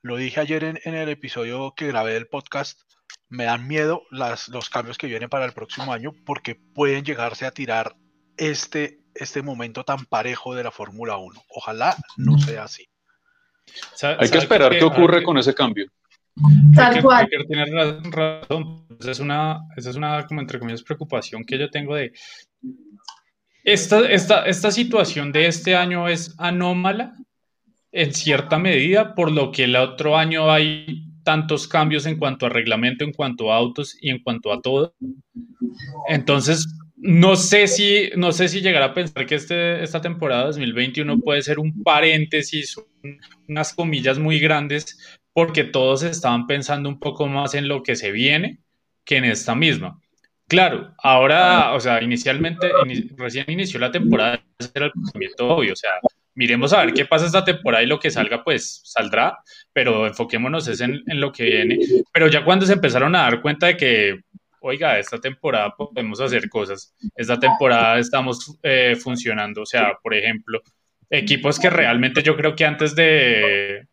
[0.03, 2.81] Lo dije ayer en, el episodio que grabé del podcast,
[3.29, 7.47] me dan miedo las, los cambios que vienen para el próximo año porque pueden llegarse
[7.47, 7.97] a tirar
[8.37, 11.43] este, este momento tan parejo de la Fórmula 1.
[11.49, 12.89] Ojalá no sea así.
[14.03, 15.87] Hay que esperar qué ocurre con ese cambio.
[16.75, 17.29] Tal cual.
[18.11, 18.87] razón.
[19.01, 22.13] Esa es una, esa es una, como entre comillas, preocupación que yo tengo de.
[23.65, 27.15] Esta, esta, esta situación de este año es anómala
[27.93, 32.49] en cierta medida, por lo que el otro año hay tantos cambios en cuanto a
[32.49, 34.95] reglamento, en cuanto a autos y en cuanto a todo.
[36.09, 41.21] Entonces, no sé si, no sé si llegar a pensar que este, esta temporada 2021
[41.21, 42.77] puede ser un paréntesis,
[43.47, 44.99] unas comillas muy grandes
[45.33, 48.59] porque todos estaban pensando un poco más en lo que se viene
[49.05, 50.01] que en esta misma.
[50.49, 52.71] Claro, ahora, o sea, inicialmente,
[53.17, 55.93] recién inició la temporada, ese era el pensamiento obvio, o sea,
[56.35, 59.39] miremos a ver qué pasa esta temporada y lo que salga, pues saldrá,
[59.73, 61.79] pero enfoquémonos es en, lo que viene.
[62.13, 64.21] Pero ya cuando se empezaron a dar cuenta de que,
[64.61, 70.63] oiga, esta temporada podemos hacer cosas, esta temporada estamos eh, funcionando, o sea, por ejemplo,
[71.11, 73.87] equipos que realmente yo creo que antes de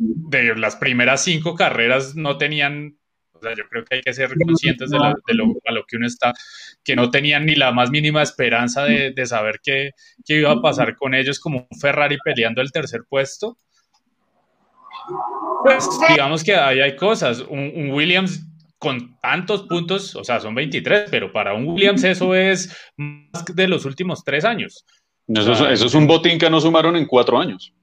[0.00, 2.96] de las primeras cinco carreras no tenían,
[3.34, 4.96] o sea, yo creo que hay que ser conscientes de,
[5.34, 6.32] lo, a lo que uno está,
[6.82, 9.90] que no tenían ni la más mínima esperanza de, saber qué,
[10.26, 13.58] iba a pasar con ellos como un Ferrari peleando el tercer puesto.
[15.64, 17.40] Pues digamos que ahí hay cosas.
[17.40, 18.46] Un, Williams
[18.78, 23.68] con tantos puntos, o sea, son 23, pero para un Williams eso es más de
[23.68, 24.86] los últimos tres años.
[25.28, 27.74] Eso, eso es un botín que no sumaron en cuatro años.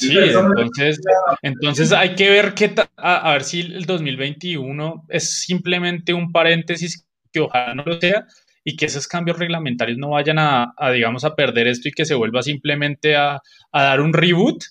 [0.00, 1.00] Sí, entonces,
[1.42, 7.40] entonces hay que ver qué a, ver si el 2021 es simplemente un paréntesis que
[7.40, 8.24] ojalá no lo sea
[8.64, 12.14] y que esos cambios reglamentarios no vayan a, digamos, a perder esto y que se
[12.14, 13.40] vuelva simplemente a,
[13.72, 14.62] a, dar un reboot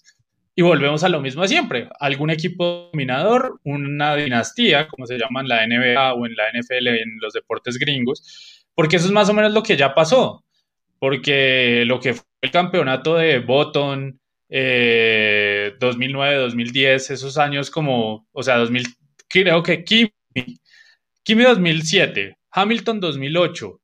[0.55, 1.89] y volvemos a lo mismo siempre.
[1.99, 6.87] Algún equipo dominador, una dinastía, como se llama en la NBA o en la NFL,
[6.87, 10.43] en los deportes gringos, porque eso es más o menos lo que ya pasó,
[10.99, 13.39] porque lo que fue el campeonato de
[14.49, 18.83] Boston, 2009, eh, 2010, esos años como, o sea, 2000,
[19.27, 20.11] creo que Kimi,
[21.23, 23.81] Kimi 2007, Hamilton 2008,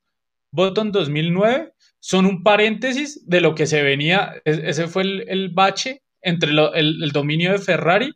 [0.50, 6.50] Button 2009, son un paréntesis de lo que se venía, ese fue el, bache entre
[6.50, 8.12] el, dominio de Ferrari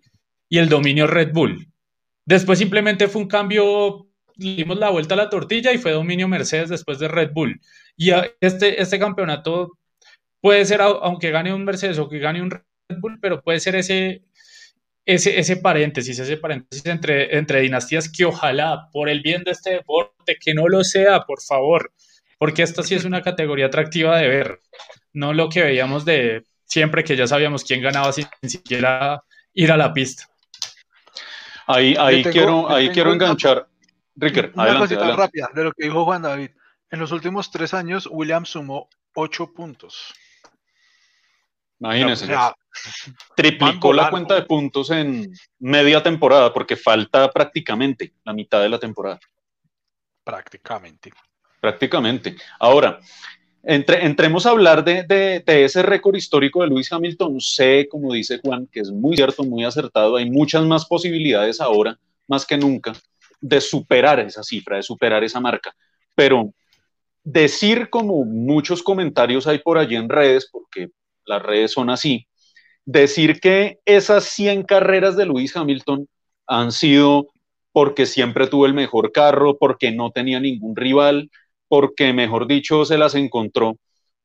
[0.48, 1.66] y el dominio Red Bull.
[2.24, 6.68] Después simplemente fue un cambio, dimos la vuelta a la tortilla y fue dominio Mercedes
[6.68, 7.60] después de Red Bull.
[7.96, 8.10] Y
[8.40, 9.78] este, este campeonato
[10.40, 12.62] puede ser, aunque gane un Mercedes o que gane un Red
[12.98, 14.22] Bull, pero puede ser ese,
[15.04, 19.70] ese, ese paréntesis, ese paréntesis entre, entre dinastías que ojalá, por el bien de este
[19.70, 21.92] deporte, que no lo sea, por favor,
[22.38, 24.60] porque esta sí es una categoría atractiva de ver,
[25.12, 29.22] no lo que veíamos de siempre que ya sabíamos quién ganaba sin, siquiera
[29.52, 30.24] ir a la pista.
[31.66, 33.68] Ahí, ahí quiero, ahí quiero enganchar,
[34.16, 36.50] Ricker, Una cosita rápida de lo que dijo Juan David.
[36.90, 40.12] En los últimos tres años, Williams sumó ocho puntos.
[41.80, 42.26] Imagínense.
[43.34, 48.78] triplicó la cuenta de puntos en media temporada porque falta prácticamente la mitad de la
[48.78, 49.18] temporada.
[50.22, 51.10] Prácticamente.
[51.58, 52.36] Prácticamente.
[52.58, 53.00] Ahora,
[53.62, 57.40] entre, entremos a hablar de, de, ese récord histórico de Lewis Hamilton.
[57.40, 60.16] Sé, como dice Juan, que es muy cierto, muy acertado.
[60.16, 62.92] Hay muchas más posibilidades ahora, más que nunca,
[63.40, 65.74] de superar esa cifra, de superar esa marca.
[66.14, 66.52] Pero
[67.24, 70.90] decir como muchos comentarios hay por allí en redes, porque
[71.24, 72.26] las redes son así,
[72.84, 76.08] decir que esas 100 carreras de Lewis Hamilton
[76.46, 77.28] han sido
[77.72, 81.30] porque siempre tuvo el mejor carro, porque no tenía ningún rival,
[81.68, 83.78] porque, mejor dicho, se las encontró,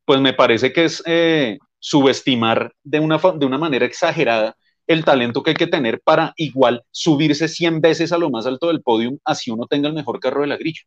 [0.05, 4.55] pues me parece que es eh, subestimar de una, de una manera exagerada
[4.87, 8.67] el talento que hay que tener para igual subirse 100 veces a lo más alto
[8.67, 10.81] del podium, así uno tenga el mejor carro de la grilla.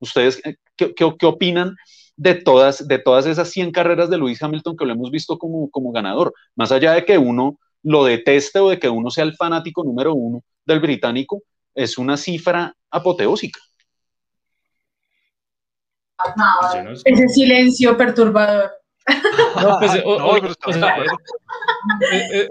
[0.00, 1.76] ¿Ustedes eh, qué, qué, opinan
[2.18, 5.70] de todas, de todas esas 100 carreras de Lewis Hamilton que lo hemos visto como,
[5.70, 6.34] como ganador?
[6.56, 10.14] Más allá de que uno lo deteste o de que uno sea el fanático número
[10.14, 11.42] uno del británico,
[11.74, 13.60] es una cifra apoteósica.
[17.04, 18.72] Ese silencio perturbador.
[19.62, 19.94] No, pues,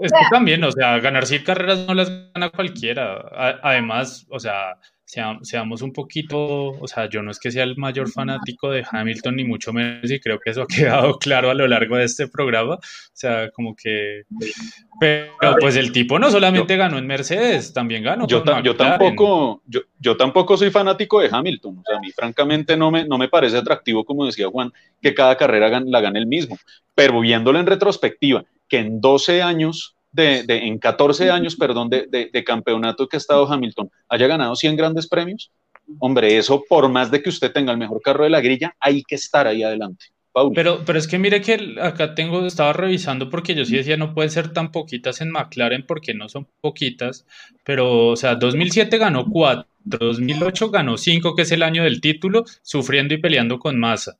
[0.00, 3.60] es, también, o sea, ganar 100 carreras no las gana cualquiera.
[3.62, 4.78] Además, o sea,
[5.08, 9.36] seamos un poquito, o sea, yo no es que sea el mayor fanático de Hamilton,
[9.36, 12.28] ni mucho menos, y creo que eso ha quedado claro a lo largo de este
[12.28, 12.74] programa.
[12.74, 12.80] O
[13.14, 14.24] sea, como que.
[15.00, 18.26] Pero pues el tipo no solamente ganó en Mercedes, también ganó.
[18.26, 21.78] Yo, yo tampoco, yo, yo, tampoco soy fanático de Hamilton.
[21.78, 25.14] O sea, a mí, francamente, no me, no me parece atractivo, como decía Juan, que
[25.14, 26.58] cada carrera la gane el mismo.
[26.94, 32.44] Pero viéndolo en retrospectiva, que en 12 años de, en 14 años, perdón, de, de,
[32.44, 35.50] campeonato que ha estado Hamilton, haya ganado 100 grandes premios,
[35.98, 39.02] hombre, eso por más de que usted tenga el mejor carro de la grilla, hay
[39.02, 40.06] que estar ahí adelante.
[40.54, 44.14] Pero, pero es que mire que acá tengo, estaba revisando porque yo sí decía no
[44.14, 47.26] pueden ser tan poquitas en McLaren porque no son poquitas,
[47.64, 52.44] pero o sea, 2007 ganó 4, 2008 ganó 5, que es el año del título,
[52.62, 54.16] sufriendo y peleando con masa.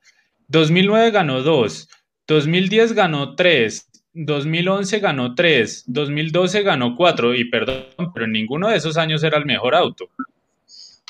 [0.48, 1.88] 2009 ganó 2,
[2.26, 3.88] 2010 ganó 3,
[4.24, 9.38] 2011 ganó 3, 2012 ganó 4 y perdón, pero en ninguno de esos años era
[9.38, 10.10] el mejor auto.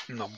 [0.09, 0.29] No.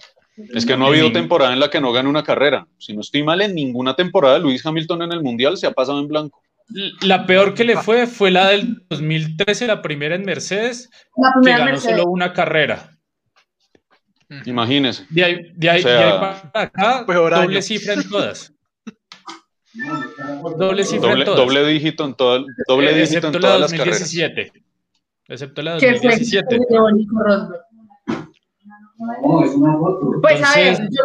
[0.54, 2.66] Es que no ha habido temporada en la que no gane una carrera.
[2.78, 6.00] Si no estoy mal, en ninguna temporada Luis Hamilton en el Mundial se ha pasado
[6.00, 6.42] en blanco.
[7.02, 10.90] La peor que le fue fue la del 2013, la primera en Mercedes,
[11.44, 12.98] que ganó solo una carrera.
[14.46, 15.06] Imagínese.
[15.10, 18.54] De ahí, de ahí, para acá, doble cifra en todas.
[20.58, 21.38] Doble cifra en todas.
[21.38, 24.14] Doble dígito en, todo, doble dígito en todas las carreras.
[25.28, 26.60] Excepto la 2017.
[30.22, 31.04] Pues a ver, yo,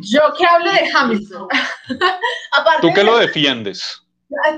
[0.00, 1.48] yo que hablo de Hamilton.
[2.80, 4.04] Tú que lo defiendes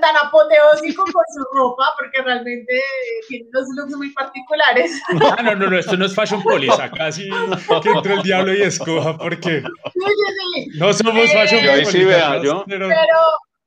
[0.00, 2.80] tan apoteósico con su ropa, porque realmente
[3.28, 5.00] tiene unos looks muy particulares.
[5.38, 7.28] Ah, no, no, no, esto no es Fashion Police, acá sí
[7.82, 9.62] que entró el diablo y escoja, porque
[10.74, 11.92] no somos eh, Fashion Police.
[11.92, 12.64] sí vea, yo.
[12.66, 12.88] Pero,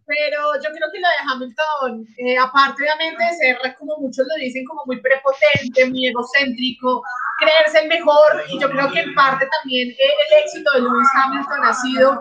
[0.10, 4.36] pero yo creo que lo de Hamilton, eh, aparte obviamente de ser, como muchos lo
[4.44, 7.04] dicen, como muy prepotente, muy egocéntrico,
[7.38, 11.64] creerse el mejor, y yo creo que en parte también el éxito de Lewis Hamilton
[11.64, 12.20] ha sido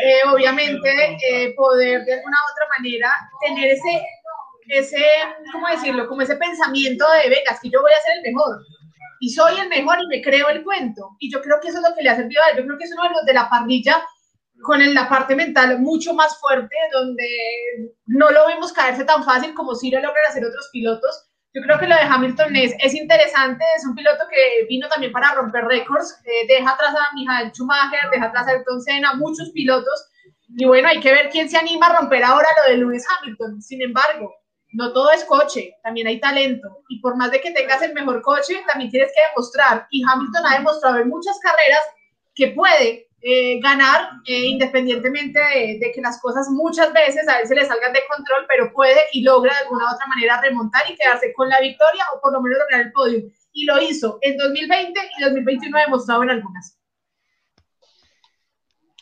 [0.00, 3.10] eh, obviamente eh, poder de alguna u otra manera
[3.44, 4.06] tener ese,
[4.68, 5.04] ese,
[5.50, 6.06] ¿cómo decirlo?
[6.06, 8.64] Como ese pensamiento de, venga, que yo voy a ser el mejor.
[9.18, 11.16] Y soy el mejor y me creo el cuento.
[11.18, 12.58] Y yo creo que eso es lo que le ha servido a él.
[12.58, 14.04] Yo creo que es uno de los de la parrilla
[14.64, 17.28] con la parte mental mucho más fuerte, donde
[18.06, 21.28] no lo vemos caerse tan fácil como si lo logran hacer otros pilotos.
[21.52, 25.12] Yo creo que lo de Hamilton es, es interesante, es un piloto que vino también
[25.12, 29.50] para romper récords, eh, deja atrás a Michael Schumacher, deja atrás a Ayrton Senna, muchos
[29.50, 30.10] pilotos,
[30.48, 33.62] y bueno, hay que ver quién se anima a romper ahora lo de Lewis Hamilton.
[33.62, 34.34] Sin embargo,
[34.72, 38.20] no todo es coche, también hay talento, y por más de que tengas el mejor
[38.22, 41.82] coche, también tienes que demostrar, y Hamilton ha demostrado en muchas carreras
[42.34, 47.64] que puede eh, ganar, eh, independientemente de, que las cosas muchas veces a veces le
[47.64, 51.32] salgan de control, pero puede y logra de alguna u otra manera remontar y quedarse
[51.32, 53.22] con la victoria o por lo menos lograr el podio.
[53.54, 56.78] Y lo hizo en 2020 y 2021 demostrado en algunas.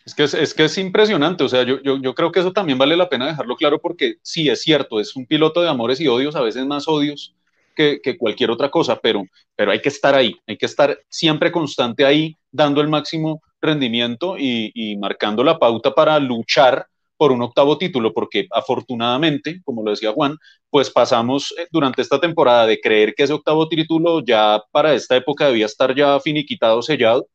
[0.07, 2.79] Es que es, que es impresionante, o sea, yo, yo, yo, creo que eso también
[2.79, 6.07] vale la pena dejarlo claro porque sí, es cierto, es un piloto de amores y
[6.07, 7.35] odios, a veces más odios
[7.75, 9.25] que, que, cualquier otra cosa, pero,
[9.57, 14.37] pero hay que estar ahí, hay que estar siempre constante ahí, dando el máximo rendimiento
[14.39, 16.87] y, marcando la pauta para luchar
[17.17, 20.37] por un octavo título, porque afortunadamente, como lo decía Juan,
[20.71, 25.17] pues pasamos eh, durante esta temporada de creer que ese octavo título ya para esta
[25.17, 27.29] época debía estar ya finiquitado, sellado,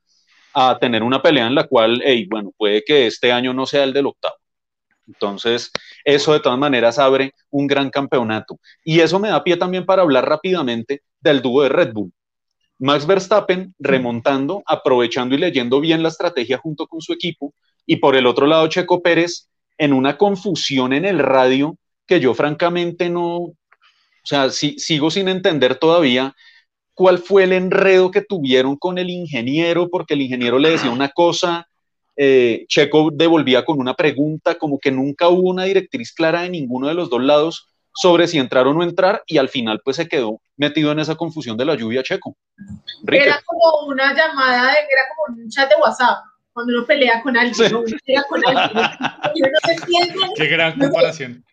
[0.54, 3.84] a tener una pelea en la cual, hey, bueno, puede que este año no sea
[3.84, 4.36] el del octavo.
[5.08, 5.72] Entonces,
[6.04, 8.60] eso de todas maneras abre un gran campeonato.
[8.84, 12.12] Y eso me da pie también para hablar rápidamente del dúo de Red Bull.
[12.80, 17.54] Max Verstappen remontando, aprovechando y leyendo bien la estrategia junto con su equipo.
[17.86, 19.48] Y por el otro lado, Checo Pérez
[19.78, 23.56] en una confusión en el radio que yo francamente no, o
[24.24, 26.36] sea, sigo sin entender todavía
[26.94, 31.10] cuál fue el enredo que tuvieron con el ingeniero, porque el ingeniero le decía una
[31.10, 31.68] cosa,
[32.16, 36.88] eh, Checo devolvía con una pregunta, como que nunca hubo una directriz clara de ninguno
[36.88, 37.68] de los dos lados
[37.98, 41.16] sobre si entrar o no entrar, y al final pues se quedó metido en esa
[41.16, 42.38] confusión de la lluvia Checo.
[43.08, 46.20] Era como una llamada, de, era como un chat de WhatsApp,
[46.54, 47.84] cuando uno pelea con alguien, ¿no?
[48.06, 48.88] pelea con alguien,
[50.36, 51.44] Qué gran comparación.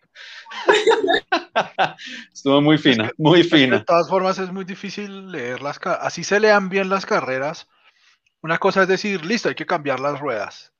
[2.33, 3.79] Estuvo muy fina, muy fina.
[3.79, 7.67] De todas formas, es muy difícil leer las Así se lean bien las carreras.
[8.41, 10.73] Una cosa es decir, listo, hay que cambiar las ruedas.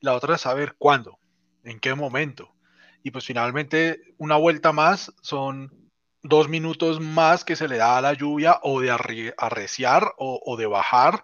[0.00, 1.18] La otra es saber cuándo,
[1.62, 2.53] en qué momento.
[3.04, 5.70] Y pues finalmente, una vuelta más son
[6.22, 8.90] dos minutos más que se le da a la lluvia o de
[9.36, 11.22] arreciar o, de bajar.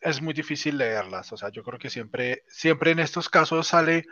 [0.00, 1.32] Es muy difícil leerlas.
[1.32, 4.06] O sea, yo creo que siempre, siempre en estos casos sale,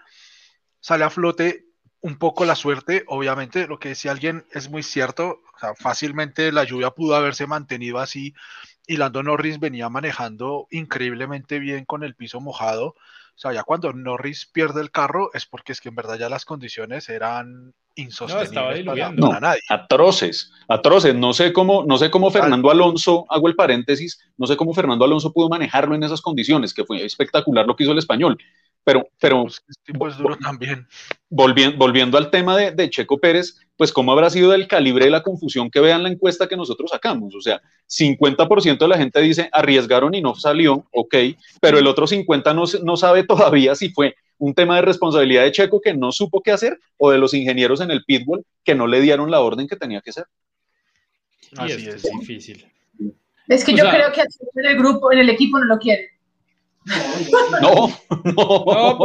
[0.79, 1.67] sale a flote
[2.03, 5.43] un poco la suerte, obviamente, lo que decía alguien es muy cierto,
[5.77, 8.33] fácilmente la lluvia pudo haberse mantenido así
[8.87, 12.95] y Lando Norris venía manejando increíblemente bien con el piso mojado.
[13.41, 16.29] O sea, ya cuando Norris pierde el carro es porque es que en verdad ya
[16.29, 19.61] las condiciones eran insostenibles para, nadie.
[19.71, 21.15] Atroces, atroces.
[21.15, 25.07] No sé cómo, no sé cómo Fernando Alonso, hago el paréntesis, no sé cómo Fernando
[25.07, 28.37] Alonso pudo manejarlo en esas condiciones, que fue espectacular lo que hizo el español.
[28.83, 29.47] Pero, pero
[29.99, 30.87] pues, duro también.
[31.29, 35.23] Volviendo, volviendo al tema de, Checo Pérez, pues cómo habrá sido del calibre de la
[35.23, 37.35] confusión que vean la encuesta que nosotros sacamos.
[37.35, 41.15] O sea, 50% de la gente dice arriesgaron y no salió, ok,
[41.61, 45.53] pero el otro 50% no, no sabe todavía si fue un tema de responsabilidad de
[45.53, 48.87] Checo que no supo qué hacer o de los ingenieros en el pitbull que no
[48.87, 50.25] le dieron la orden que tenía que hacer.
[51.57, 52.67] Así es, difícil.
[53.49, 56.07] Es que yo creo que en el grupo, en el equipo no lo quieren.
[57.61, 57.93] No,
[58.25, 58.99] no.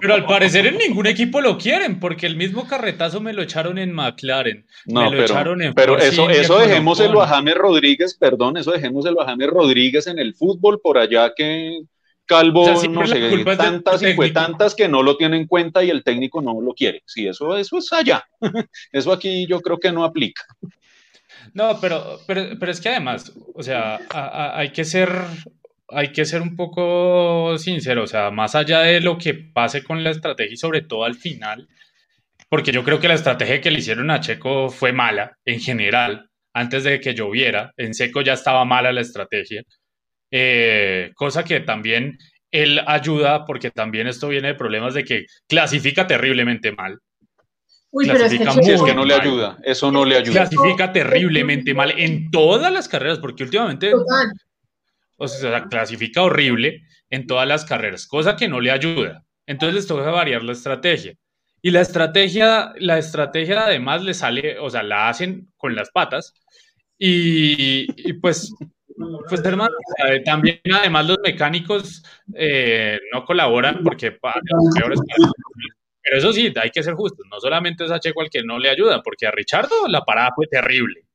[0.00, 3.78] pero, al parecer en ningún equipo lo quieren, porque el mismo carretazo me lo echaron
[3.78, 4.66] en McLaren.
[4.86, 10.06] No, pero, pero eso, eso dejémoselo a James Rodríguez, perdón, eso dejémoselo a James Rodríguez
[10.06, 11.84] en el fútbol, por allá que
[12.26, 16.02] Calvo, no sé, tantas y fue tantas que no lo tiene en cuenta y el
[16.02, 17.02] técnico no lo quiere.
[17.04, 18.24] Sí, eso, eso es allá.
[18.92, 20.42] Eso aquí yo creo que no aplica.
[21.52, 24.00] No, pero, pero, pero es que además, o sea,
[24.54, 25.10] hay que ser
[25.94, 30.02] hay que ser un poco sincero, o sea, más allá de lo que pase con
[30.02, 31.68] la estrategia y sobre todo al final,
[32.48, 36.30] porque yo creo que la estrategia que le hicieron a Checo fue mala en general,
[36.52, 39.62] antes de que lloviera, en seco ya estaba mala la estrategia,
[40.30, 42.18] eh, cosa que también
[42.50, 46.98] él ayuda, porque también esto viene de problemas de que clasifica terriblemente mal.
[47.90, 50.48] Uy, pero es que, es que no le ayuda, eso no le ayuda.
[50.48, 53.92] Clasifica terriblemente mal en todas las carreras, porque últimamente
[55.16, 59.24] o sea, clasifica horrible en todas las carreras, cosa que no le ayuda.
[59.46, 61.14] Entonces les toca variar la estrategia.
[61.62, 66.34] Y la estrategia, la estrategia además le sale, o sea, la hacen con las patas.
[66.98, 68.54] Y, pues,
[69.28, 69.74] pues hermano,
[70.24, 72.02] también además los mecánicos
[72.34, 75.00] eh, no colaboran porque para los peores
[76.04, 77.26] pero eso sí, hay que ser justos.
[77.30, 80.32] No solamente es a Checo al que no le ayuda, porque a Richardo la parada
[80.36, 81.06] fue terrible.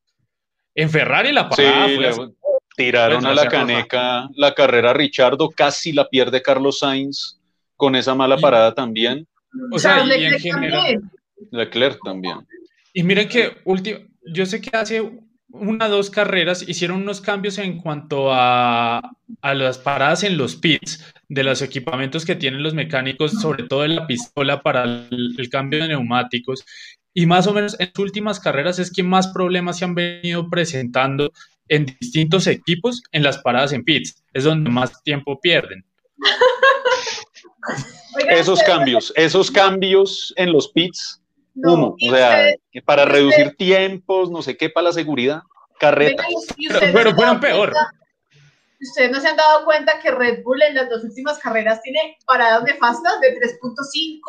[0.74, 2.30] En Ferrari la parada fue
[2.80, 7.38] Tiraron a la caneca la carrera Richardo, casi la pierde Carlos Sainz
[7.76, 9.28] con esa mala parada también.
[9.70, 11.02] O sea, y en general.
[11.52, 12.38] Leclerc también.
[12.94, 13.58] Y miren que
[14.34, 15.12] yo sé que hace
[15.50, 19.00] una o dos carreras hicieron unos cambios en cuanto a,
[19.42, 23.84] a, las paradas en los pits de los equipamientos que tienen los mecánicos, sobre todo
[23.84, 26.64] en la pistola para el, el cambio de neumáticos.
[27.14, 30.50] Y más o menos en sus últimas carreras es que más problemas se han venido
[30.50, 31.34] presentando
[31.70, 34.24] en distintos equipos en las paradas en pits.
[34.34, 35.86] Es donde más tiempo pierden.
[38.30, 41.22] esos cambios, esos cambios en los pits,
[41.56, 42.54] uno, o sea,
[42.86, 45.42] para reducir tiempos, no sé qué, para la seguridad,
[45.80, 46.24] carreta.
[46.94, 47.74] pero, fueron peor.
[48.82, 52.18] Ustedes no se han dado cuenta que Red Bull en las dos últimas carreras tiene
[52.26, 54.22] paradas nefastas de 3.5,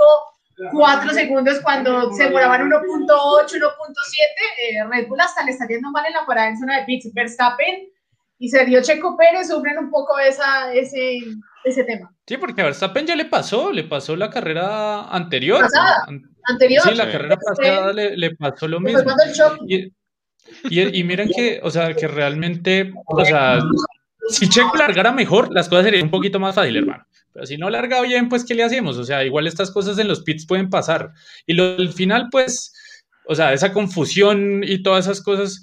[0.73, 6.05] 4 segundos cuando se demoraban 1.8, 1.7, eh, Red Bull hasta le está yendo mal
[6.07, 7.13] en la parada en zona de pits.
[7.15, 7.89] Verstappen
[8.39, 11.19] y Sergio Checo Pérez sufren un poco esa, ese,
[11.65, 12.13] ese tema.
[12.27, 15.67] Sí, porque a Verstappen ya le pasó, le pasó la carrera anterior.
[16.45, 16.83] anterior.
[16.83, 19.03] Sí, la carrera pasada le, le, pasó lo mismo.
[19.67, 19.93] Y,
[20.65, 23.61] y, y, miren que, o sea, que realmente, o sea,
[24.31, 27.05] si Checo largara mejor, las cosas serían un poquito más fáciles, hermano.
[27.33, 28.97] Pero si no larga bien, pues ¿qué le hacemos?
[28.97, 31.13] O sea, igual estas cosas en los pits pueden pasar.
[31.47, 32.73] Y lo, al final, pues,
[33.27, 35.63] o sea, esa confusión y todas esas cosas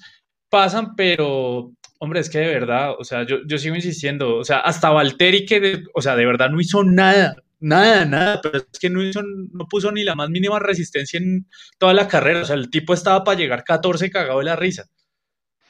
[0.49, 4.59] pasan, pero, hombre, es que de verdad, o sea, yo, yo sigo insistiendo, o sea,
[4.59, 8.89] hasta Valtteri que, o sea, de verdad no hizo nada, nada, nada, pero es que
[8.89, 11.47] no, hizo, no puso ni la más mínima resistencia en
[11.77, 14.85] toda la carrera, o sea, el tipo estaba para llegar 14 cagado de la risa,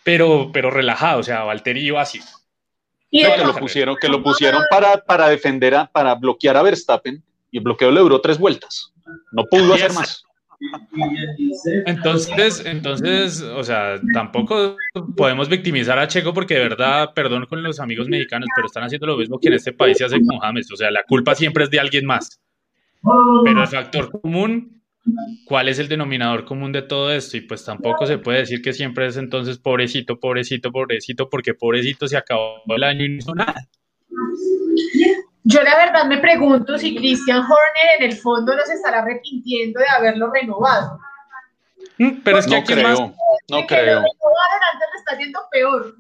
[0.04, 2.20] pero, pero relajado, o sea, Valtteri iba así.
[3.18, 7.57] Que lo pusieron, que lo pusieron para, para defender, a, para bloquear a Verstappen y
[7.57, 8.93] el bloqueo le duró tres vueltas.
[9.32, 10.24] No pudo hacer más.
[11.86, 14.76] Entonces, entonces, o sea, tampoco
[15.15, 19.07] podemos victimizar a Checo porque de verdad, perdón con los amigos mexicanos, pero están haciendo
[19.07, 20.72] lo mismo que en este país se hace con James.
[20.72, 22.41] O sea, la culpa siempre es de alguien más.
[23.45, 24.76] Pero el factor común,
[25.45, 27.38] ¿cuál es el denominador común de todo esto?
[27.38, 32.08] Y pues tampoco se puede decir que siempre es entonces pobrecito, pobrecito, pobrecito, porque pobrecito
[32.08, 33.68] se acabó el año y no hizo nada.
[35.43, 39.80] Yo la verdad me pregunto si Christian Horner en el fondo no se estará arrepintiendo
[39.80, 40.99] de haberlo renovado.
[41.97, 43.16] Mm, pero es que no creo,
[43.49, 43.97] no creo.
[43.99, 45.95] antes lo está haciendo peor.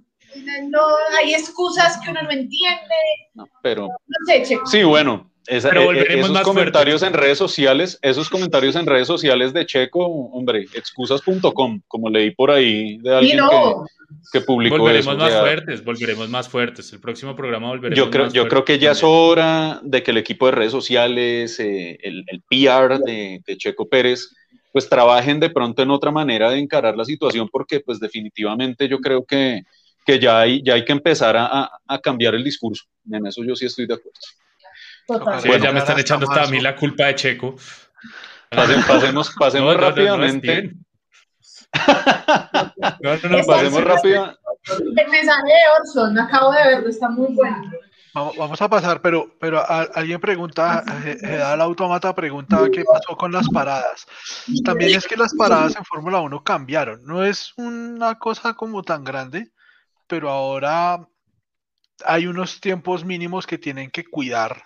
[0.69, 0.81] No,
[1.17, 2.95] hay excusas que uno no entiende.
[3.33, 3.87] No, pero.
[3.87, 4.65] No sé, Checo.
[4.67, 8.85] Sí, bueno, esa, Pero eh, volveremos esos más comentarios en redes sociales, esos comentarios en
[8.85, 13.85] redes sociales de Checo, hombre, excusas.com, como leí por ahí de Y alguien no,
[14.31, 15.17] que, que publicó Volveremos eso.
[15.23, 16.93] más fuertes, volveremos más fuertes.
[16.93, 20.11] El próximo programa volveremos yo creo, más yo creo que ya es hora de que
[20.11, 24.29] el equipo de redes sociales, eh, el, el PR de, de Checo Pérez,
[24.71, 28.99] pues trabajen de pronto en otra manera de encarar la situación, porque pues definitivamente yo
[28.99, 29.63] creo que,
[30.05, 32.83] que ya, hay, ya hay que empezar a, a- a cambiar el discurso.
[33.11, 34.19] En eso yo sí estoy de acuerdo.
[35.07, 35.41] Total.
[35.41, 37.55] Sí, Bueno, ya me están echando hasta a mí la culpa de Checo.
[38.51, 40.71] Pasen- pasemos pasemos No, no, no, no, rápidamente.
[43.01, 44.37] No, no, no, pasemos rápido.
[44.95, 47.71] El mensaje de Orson, acabo de verlo, está muy bueno.
[48.13, 53.31] Vamos, a pasar, pero, pero a- alguien pregunta, eh, Gedal Automata pregunta qué pasó con
[53.31, 54.07] las paradas.
[54.65, 57.03] También es que las paradas en Fórmula 1 cambiaron.
[57.05, 59.51] No es una cosa como tan grande,
[60.07, 61.07] pero ahora
[62.05, 64.63] hay unos tiempos mínimos que tienen que cuidar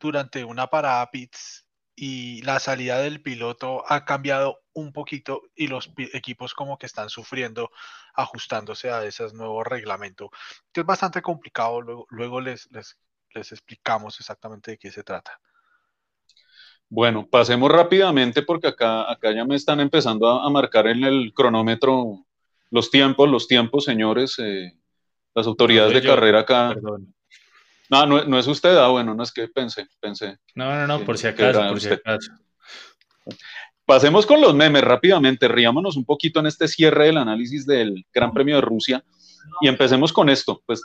[0.00, 5.92] durante una parada pits y la salida del piloto ha cambiado un poquito y los
[6.14, 7.70] equipos como que están sufriendo
[8.14, 10.30] ajustándose a ese nuevo reglamento
[10.72, 12.96] que es bastante complicado, luego, luego les, les,
[13.34, 15.38] les explicamos exactamente de qué se trata.
[16.88, 21.32] Bueno, pasemos rápidamente porque acá, acá ya me están empezando a, a marcar en el
[21.34, 22.24] cronómetro
[22.70, 24.38] los tiempos, los tiempos, señores.
[24.38, 24.72] eh,
[25.34, 26.14] las autoridades de yo.
[26.14, 26.72] carrera acá.
[26.74, 27.14] Perdón.
[27.90, 30.38] No, no, no es usted, ah, bueno, no es que pensé, pensé.
[30.54, 32.00] No, no, no, por si acaso, por si usted.
[32.04, 32.32] acaso.
[33.84, 38.32] Pasemos con los memes rápidamente, riámonos un poquito en este cierre del análisis del Gran
[38.32, 39.04] Premio de Rusia
[39.60, 40.62] y empecemos con esto.
[40.64, 40.80] Pues,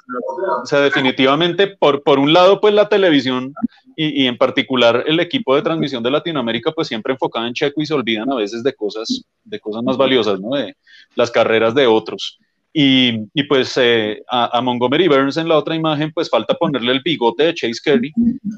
[0.63, 3.53] o sea, definitivamente, por, por un lado, pues la televisión
[3.95, 7.79] y, y en particular el equipo de transmisión de Latinoamérica, pues siempre enfocado en Checo
[7.81, 10.55] y se olvidan a veces de cosas, de cosas más valiosas, ¿no?
[10.55, 10.75] De
[11.15, 12.39] las carreras de otros.
[12.77, 16.91] Y, y pues eh, a, a Montgomery Burns en la otra imagen, pues falta ponerle
[16.91, 18.11] el bigote de Chase Carey.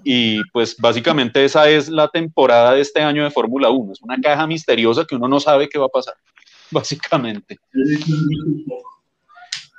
[0.03, 3.91] Y pues básicamente esa es la temporada de este año de Fórmula 1.
[3.91, 6.15] Es una caja misteriosa que uno no sabe qué va a pasar,
[6.71, 7.59] básicamente.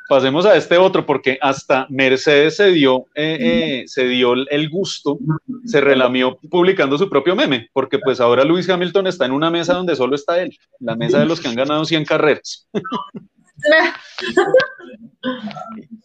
[0.08, 5.18] Pasemos a este otro, porque hasta Mercedes se dio, eh, eh, se dio el gusto,
[5.64, 9.74] se relamió publicando su propio meme, porque pues ahora Lewis Hamilton está en una mesa
[9.74, 12.68] donde solo está él, la mesa de los que han ganado 100 carreras.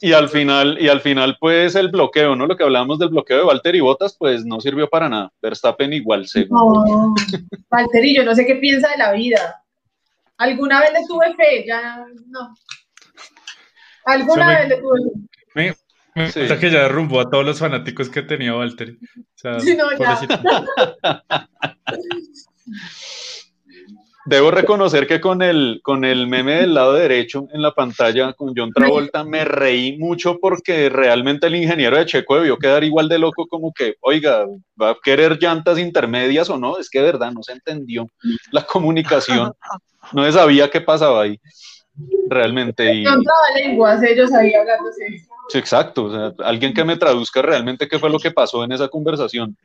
[0.02, 2.46] Y al final, y al final, pues el bloqueo, ¿no?
[2.48, 5.32] Lo que hablábamos del bloqueo de Valtteri Bottas, pues no sirvió para nada.
[5.42, 6.84] Verstappen igual, según.
[6.84, 7.14] No,
[7.70, 9.64] Valtteri, yo no sé qué piensa de la vida.
[10.38, 12.54] Alguna vez le tuve fe, ya no.
[14.06, 15.20] Alguna me- vez le tuve fe.
[15.56, 15.76] Me,
[16.16, 16.42] me Sí.
[16.60, 18.98] que ya derrumbó a todos los fanáticos que tenía Valtteri.
[18.98, 20.20] O sea, Sí, no, ya.
[24.26, 28.54] Debo reconocer que con el, con el meme del lado derecho en la pantalla con
[28.56, 33.20] John Travolta me reí mucho porque realmente el ingeniero de Checo debió quedar igual de
[33.20, 34.46] loco como que, oiga,
[34.82, 36.78] ¿va a querer llantas intermedias o no?
[36.78, 38.08] Es que de verdad no se entendió
[38.52, 39.52] la comunicación,
[40.14, 41.38] no se sabía qué pasaba ahí
[42.30, 42.94] realmente.
[42.94, 43.04] Y,
[43.56, 45.06] lenguas, ellos ahí hablándose.
[45.50, 48.72] sí, exacto, o sea, alguien que me traduzca realmente qué fue lo que pasó en
[48.72, 49.58] esa conversación.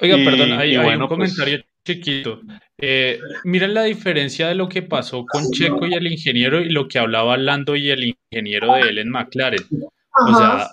[0.00, 2.40] Oiga, Y- perdón, hay, hay bueno, un pues- comentario chiquito.
[2.78, 6.88] Eh, miren la diferencia de lo que pasó con Checo y el ingeniero y lo
[6.88, 9.62] que hablaba Lando y el ingeniero de él en McLaren.
[10.28, 10.68] O sea,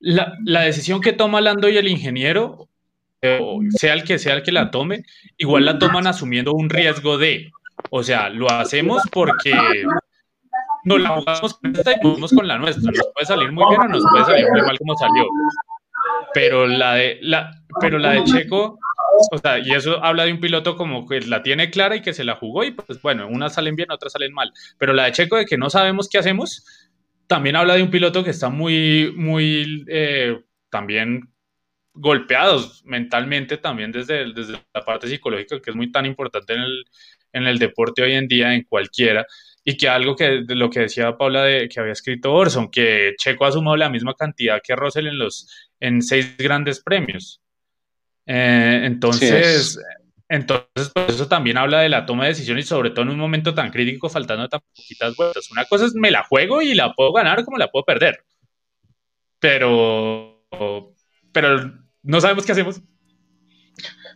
[0.00, 2.68] la, la decisión que toma Lando y el ingeniero,
[3.22, 5.02] eh, sea el que sea el que la tome,
[5.38, 7.50] igual la toman asumiendo un riesgo de,
[7.90, 9.52] o sea, lo hacemos porque
[10.84, 12.92] nos la jugamos con esta y jugamos con la nuestra.
[12.92, 15.24] Nos puede salir muy bien o nos puede salir muy mal como salió.
[16.38, 18.78] Pero la de, la, pero la de Checo,
[19.32, 22.14] o sea, y eso habla de un piloto como que la tiene clara y que
[22.14, 24.52] se la jugó y pues bueno, unas salen bien, otras salen mal.
[24.78, 26.64] Pero la de Checo de que no sabemos qué hacemos,
[27.26, 31.28] también habla de un piloto que está muy, muy, eh, también
[31.92, 36.84] golpeados mentalmente también desde, desde la parte psicológica que es muy tan importante en el,
[37.32, 39.26] en el deporte hoy en día, en cualquiera,
[39.64, 43.14] y que algo que de lo que decía Paula de que había escrito Orson, que
[43.18, 47.40] Checo ha sumado la misma cantidad que Russell en los en seis grandes premios.
[48.26, 49.78] Eh, entonces,
[50.28, 53.18] entonces pues eso también habla de la toma de decisiones y sobre todo en un
[53.18, 55.50] momento tan crítico, faltando tan poquitas vueltas.
[55.50, 58.22] Una cosa es me la juego y la puedo ganar como la puedo perder.
[59.38, 60.44] Pero,
[61.32, 62.80] pero no sabemos qué hacemos.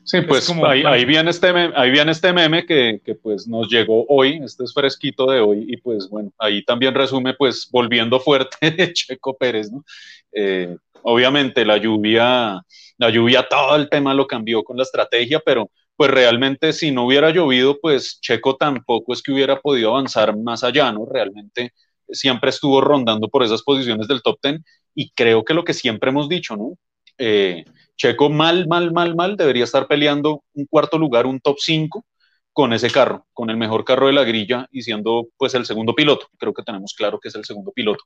[0.05, 4.41] Sí, pues ahí, viene este meme, ahí viene este meme que, pues nos llegó hoy,
[4.45, 8.93] este es fresquito de hoy, y pues bueno, ahí también resume pues volviendo fuerte de
[8.93, 9.85] Checo Pérez, ¿no?
[10.33, 12.61] Eh, obviamente la lluvia,
[12.99, 17.07] la lluvia, todo el tema lo cambió con la estrategia, pero pues realmente si no
[17.07, 21.07] hubiera llovido, pues Checo tampoco es que hubiera podido avanzar más allá, ¿no?
[21.07, 21.73] Realmente
[22.09, 26.11] siempre estuvo rondando por esas posiciones del top ten y creo que lo que siempre
[26.11, 26.77] hemos dicho, ¿no?
[27.19, 27.65] Eh,
[27.97, 32.05] Checo mal, mal, mal, mal, debería estar peleando un cuarto lugar, un top 5
[32.53, 35.95] con ese carro, con el mejor carro de la grilla y siendo pues el segundo
[35.95, 36.29] piloto.
[36.39, 38.05] Creo que tenemos claro que es el segundo piloto.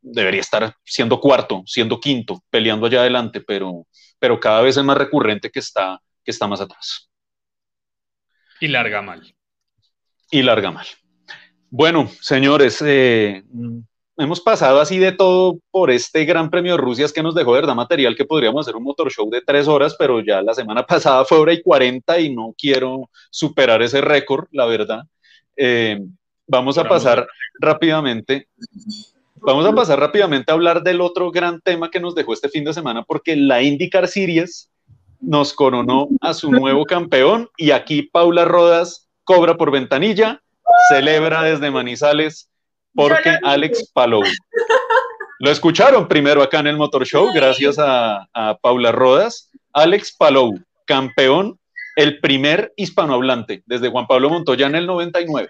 [0.00, 3.86] Debería estar siendo cuarto, siendo quinto, peleando allá adelante, pero,
[4.18, 7.10] pero cada vez es más recurrente que está, que está más atrás.
[8.60, 9.34] Y larga mal.
[10.30, 10.86] Y larga mal.
[11.70, 13.42] Bueno, señores, eh,
[14.16, 17.52] hemos pasado así de todo por este Gran Premio de Rusia, es que nos dejó
[17.52, 20.82] verdad material que podríamos hacer un motor show de tres horas, pero ya la semana
[20.86, 25.02] pasada fue hora y cuarenta y no quiero superar ese récord, la verdad.
[25.56, 26.00] Eh,
[26.46, 27.26] vamos a pasar
[27.60, 28.48] rápidamente.
[29.36, 32.64] Vamos a pasar rápidamente a hablar del otro gran tema que nos dejó este fin
[32.64, 34.70] de semana, porque la IndyCar Series
[35.20, 40.42] nos coronó a su nuevo campeón y aquí Paula Rodas cobra por ventanilla,
[40.88, 42.48] celebra desde Manizales
[42.94, 44.22] porque Alex Palou.
[45.40, 48.28] Lo escucharon primero acá en el Motor Show, gracias a,
[48.62, 49.50] Paula Rodas.
[49.72, 50.54] Alex Palou,
[50.86, 51.58] campeón,
[51.96, 55.48] el primer hispanohablante desde Juan Pablo Montoya en el 99.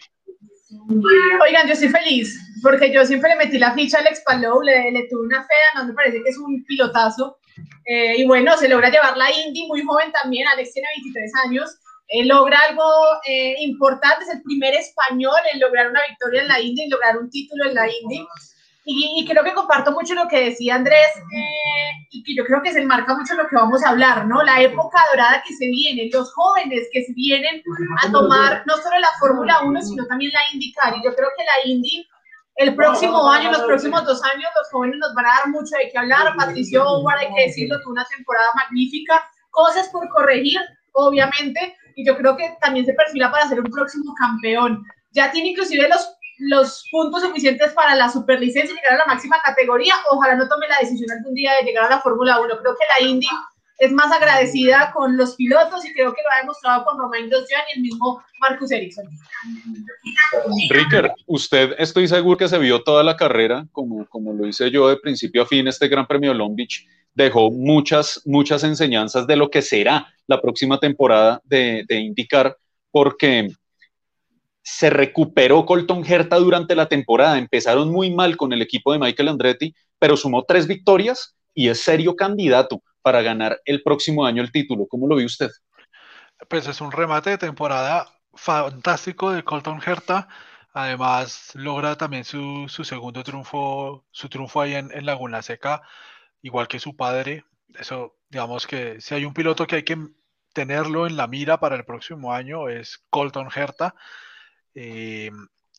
[1.43, 5.07] Oigan, yo estoy feliz porque yo siempre le metí la ficha a Alex Palou, le,
[5.11, 7.39] tuve una fe, no me parece que es un pilotazo.
[7.87, 10.49] Eh, y bueno, se logra llevar la Indy muy joven también.
[10.49, 11.79] Alex tiene 23 años
[12.09, 12.85] eh, logra algo
[13.27, 17.17] eh, importante, es el primer español en lograr una victoria en la Indy, en lograr
[17.17, 18.27] un título en la Indy.
[18.87, 22.71] Y, creo que comparto mucho lo que decía Andrés eh, y que yo creo que
[22.71, 24.43] se enmarca mucho lo que vamos a hablar, ¿no?
[24.43, 27.63] La época dorada que se viene, los jóvenes que se vienen
[28.03, 30.99] a tomar no solo la Fórmula 1, sino también la IndyCar.
[30.99, 32.07] Y yo creo que la Indy
[32.57, 35.91] el próximo año, los próximos dos años, los jóvenes nos van a dar mucho de
[35.91, 36.37] qué hablar.
[36.37, 40.61] Patricio Howard, hay que decirlo, tuvo una temporada magnífica, cosas por corregir,
[40.93, 44.85] obviamente, y yo creo que también se perfila para ser un próximo campeón.
[45.13, 49.37] Ya tiene inclusive los, los puntos suficientes para la superlicencia y llegar a la máxima
[49.45, 49.95] categoría.
[50.11, 52.59] Ojalá no tome la decisión algún día de llegar a la Fórmula 1.
[52.59, 53.29] Creo que la Indy
[53.79, 57.63] es más agradecida con los pilotos y creo que lo ha demostrado con Romain Grosjean
[57.69, 59.07] y el mismo Marcus Ericsson.
[60.71, 64.89] Ricker, usted estoy seguro que se vio toda la carrera, como, como lo hice yo
[64.89, 69.37] de principio a fin, este Gran Premio de Long Beach dejó muchas, muchas enseñanzas de
[69.37, 72.57] lo que será la próxima temporada de, de IndyCar,
[72.91, 73.49] porque
[74.63, 77.39] se recuperó Colton Herta durante la temporada.
[77.39, 81.81] Empezaron muy mal con el equipo de Michael Andretti, pero sumó tres victorias y es
[81.81, 84.87] serio candidato para ganar el próximo año el título.
[84.89, 85.51] ¿Cómo lo ve usted?
[86.49, 90.29] Pues es un remate de temporada fantástico de Colton Herta.
[90.73, 95.83] Además, logra también su, segundo triunfo, su triunfo ahí en, en Laguna Seca
[96.45, 97.45] igual que su padre.
[97.75, 99.99] Eso, digamos que si hay un piloto que hay que
[100.53, 103.95] tenerlo en la mira para el próximo año es Colton Herta.
[104.75, 105.31] Eh,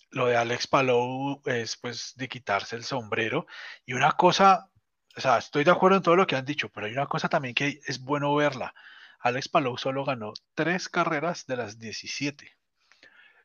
[0.10, 3.46] lo de Alex Palou es pues de quitarse el sombrero.
[3.86, 4.72] Y una cosa,
[5.16, 7.30] o sea, estoy de acuerdo en todo lo que han dicho, pero hay una cosa
[7.30, 8.74] también que es bueno verla.
[9.20, 12.52] Alex Palou solo ganó tres carreras de las 17.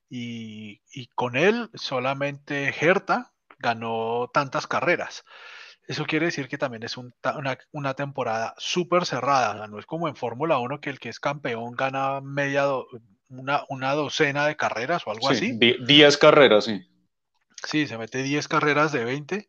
[0.09, 5.25] Y, y con él solamente Herta ganó tantas carreras.
[5.91, 9.67] Eso quiere decir que también es una, temporada súper cerrada.
[9.67, 12.65] no es como en Fórmula 1 que el que es campeón gana media
[13.29, 15.59] una, docena de carreras o algo así.
[15.59, 16.81] 10 carreras, sí.
[17.67, 19.49] Sí, se mete 10 carreras de 20.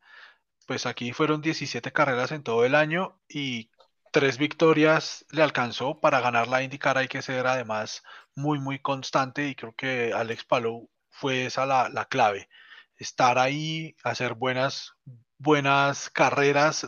[0.66, 3.70] Pues aquí fueron 17 carreras en todo el año y
[4.12, 6.98] tres victorias le alcanzó para ganar la IndyCar.
[6.98, 8.02] Hay que ser además
[8.34, 12.50] muy, muy constante y creo que Alex Palou fue esa la, la clave.
[12.98, 14.96] estar ahí, hacer buenas,
[15.42, 16.88] buenas carreras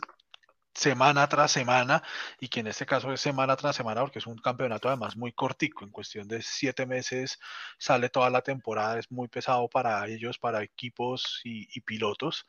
[0.75, 2.03] semana tras semana
[2.39, 5.31] y que en este caso es semana tras semana porque es un campeonato además muy
[5.33, 7.39] cortico, en cuestión de siete meses
[7.77, 12.45] sale toda la temporada, es muy pesado para ellos, para equipos y, y pilotos.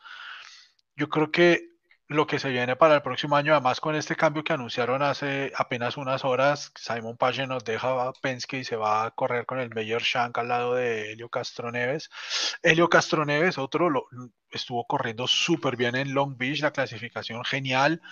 [0.96, 1.73] Yo creo que
[2.08, 5.52] lo que se viene para el próximo año, además con este cambio que anunciaron hace
[5.56, 9.58] apenas unas horas, Simon Page nos deja a Penske y se va a correr con
[9.58, 12.10] el Mayor Shank al lado de Helio Castroneves.
[12.62, 14.06] Helio Castroneves, otro, lo,
[14.50, 18.02] estuvo corriendo súper bien en Long Beach, la clasificación genial.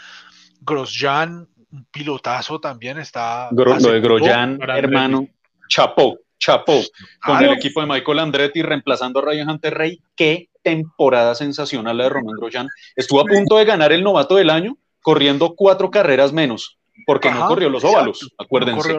[0.62, 3.48] Grosjean, un pilotazo también está.
[3.50, 5.28] lo de Grosjean, hermano,
[5.68, 6.80] chapó, chapó,
[7.24, 10.00] con el equipo de Michael Andretti reemplazando a Ryan Hunter Rey.
[10.16, 12.68] Qué temporada sensacional la de Roman Grosjean.
[12.96, 17.46] Estuvo a punto de ganar el novato del año corriendo cuatro carreras menos, porque no
[17.46, 18.92] corrió los óvalos, acuérdense.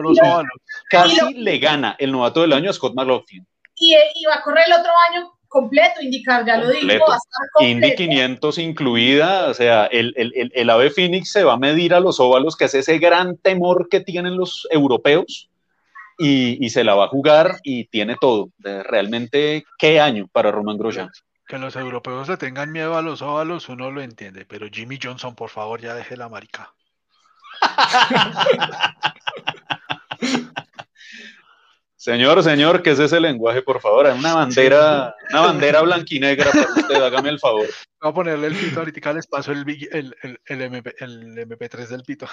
[0.88, 3.46] Casi le gana el novato del año a Scott McLaughlin.
[3.76, 3.94] Y,
[4.26, 7.04] va a correr el otro año completo, indicar, ya lo digo.
[7.60, 12.00] Indy 500 incluida, o sea, el, el, el, AVE Phoenix se va a medir a
[12.00, 15.50] los óvalos, que es ese gran temor que tienen los europeos,
[16.18, 18.50] y, y se la va a jugar y tiene todo.
[18.58, 21.10] Realmente, qué año para Roman Grosjean.
[21.46, 25.34] Que los europeos le tengan miedo a los óvalos, uno lo entiende, pero Jimmy Johnson,
[25.34, 26.72] por favor, ya deje la marica.
[32.04, 34.04] Señor, señor, ¿qué es ese lenguaje, por favor?
[34.08, 37.66] Una bandera, una bandera blanquinegra para usted, hágame el favor.
[37.98, 42.02] Voy a ponerle el pito, ahorita les paso el, el, el, MP, el MP3 del
[42.02, 42.26] pito.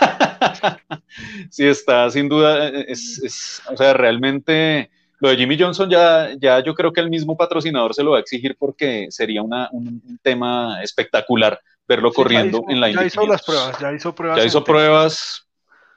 [1.50, 4.90] sí, está, sin duda, es, es, o sea, realmente
[5.20, 8.18] lo de Jimmy Johnson ya, ya yo creo que el mismo patrocinador se lo va
[8.18, 13.42] a exigir porque sería una, un tema espectacular verlo corriendo en la Ya hizo las
[13.42, 14.38] pruebas, ya hizo pruebas.
[14.38, 15.46] Ya hizo pruebas,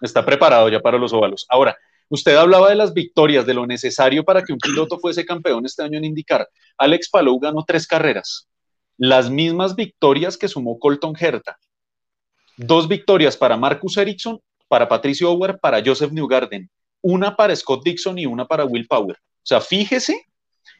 [0.02, 1.46] está preparado ya para los óvalos.
[1.50, 1.78] Ahora,
[2.10, 5.84] usted hablaba de las victorias, de lo necesario para que un piloto fuese campeón este
[5.84, 6.48] año en indicar.
[6.78, 8.48] Alex Palou ganó tres carreras,
[8.98, 11.58] las mismas victorias que sumó Colton Herta.
[12.58, 16.70] Dos victorias para Marcus Ericsson, para Patricio Ower, para Joseph Newgarden
[17.02, 19.16] una para Scott Dixon y una para Will Power.
[19.16, 20.26] O sea, fíjese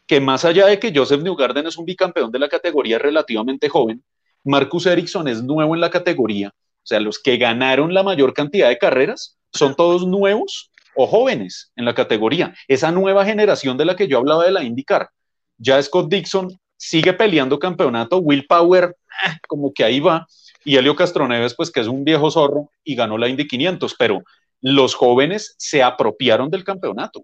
[0.06, 4.04] que más allá de que Joseph Newgarden es un bicampeón de la categoría relativamente joven,
[4.44, 6.50] Marcus Ericsson es nuevo en la categoría.
[6.50, 11.72] O sea, los que ganaron la mayor cantidad de carreras son todos nuevos o jóvenes
[11.76, 12.54] en la categoría.
[12.68, 15.10] Esa nueva generación de la que yo hablaba de la IndyCar.
[15.58, 20.28] Ya Scott Dixon sigue peleando campeonato, Will Power eh, como que ahí va,
[20.68, 24.22] y Helio Castroneves pues que es un viejo zorro y ganó la Indy 500, pero
[24.60, 27.24] los jóvenes se apropiaron del campeonato.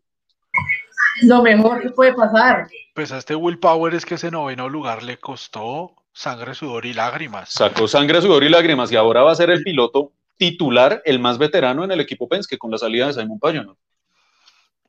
[1.24, 2.70] Lo mejor que puede pasar.
[2.96, 6.94] Pues a este Will Power es que ese noveno lugar le costó sangre, sudor y
[6.94, 7.50] lágrimas.
[7.50, 11.38] Sacó sangre, sudor y lágrimas y ahora va a ser el piloto titular, el más
[11.38, 13.76] veterano en el equipo Penske con la salida de Simon Pagano.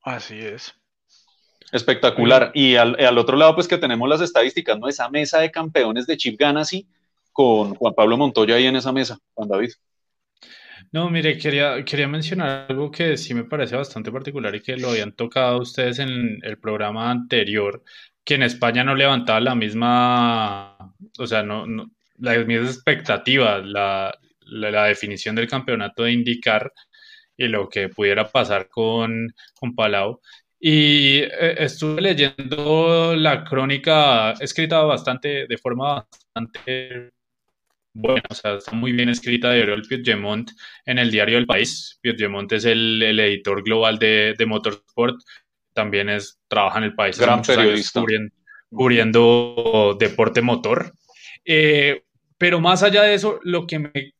[0.00, 0.72] Así es.
[1.72, 2.52] Espectacular.
[2.54, 4.86] Y al, al, otro lado, pues que tenemos las estadísticas, ¿no?
[4.86, 6.86] Esa mesa de campeones de Chip Ganassi
[7.34, 9.70] con Juan Pablo Montoya ahí en esa mesa, Juan David.
[10.92, 14.90] No, mire, quería, quería mencionar algo que sí me parece bastante particular y que lo
[14.90, 17.82] habían tocado ustedes en el programa anterior,
[18.24, 20.76] que en España no levantaba la misma,
[21.18, 21.66] o sea, no,
[22.18, 24.16] la misma expectativa, la,
[24.46, 26.72] la, definición del campeonato de indicar
[27.36, 30.20] y lo que pudiera pasar con, con Palau.
[30.60, 37.13] Y eh, estuve leyendo la crónica escrita bastante, de forma bastante
[37.94, 40.50] bueno, o sea, está muy bien escrita de Oriol Piedmont
[40.84, 41.98] en el diario El País.
[42.02, 45.16] Piedmont es el, editor global de, Motorsport,
[45.72, 47.18] también es, trabaja en El País.
[47.18, 48.02] Gran periodista.
[48.68, 50.92] Cubriendo, deporte motor.
[51.44, 52.02] Eh,
[52.36, 54.14] pero más allá de eso, lo que me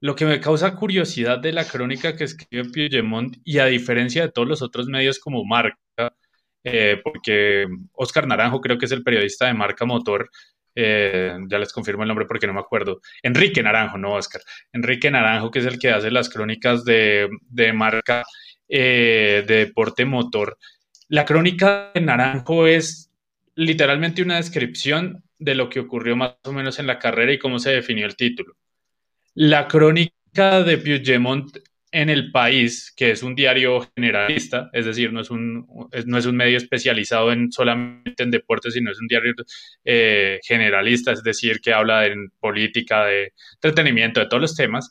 [0.00, 4.32] lo que me causa curiosidad de la crónica que escribe Piedmont, y a diferencia de
[4.32, 5.76] todos los otros medios como Marca,
[6.64, 10.30] eh, porque Oscar Naranjo creo que es el periodista de Marca Motor,
[10.80, 14.40] eh, ya les confirmo el nombre porque no me acuerdo, Enrique Naranjo, no Oscar,
[14.72, 17.28] Enrique Naranjo, que es el que hace las crónicas de,
[17.74, 18.24] marca
[18.68, 20.56] eh, de deporte motor.
[21.08, 23.10] La crónica de Naranjo es
[23.56, 27.58] literalmente una descripción de lo que ocurrió más o menos en la carrera y cómo
[27.58, 28.54] se definió el título.
[29.34, 31.58] La crónica de Puigdemont
[31.90, 35.66] en el país, que es un diario generalista, es decir, no es un,
[36.06, 39.32] no es un medio especializado en solamente en deportes, sino es un diario
[39.84, 44.90] eh, generalista, es decir, que habla de política, de entretenimiento, de todos los temas.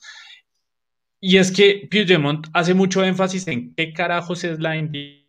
[1.20, 5.28] Y es que Puigdemont hace mucho énfasis en qué carajos es la Indy,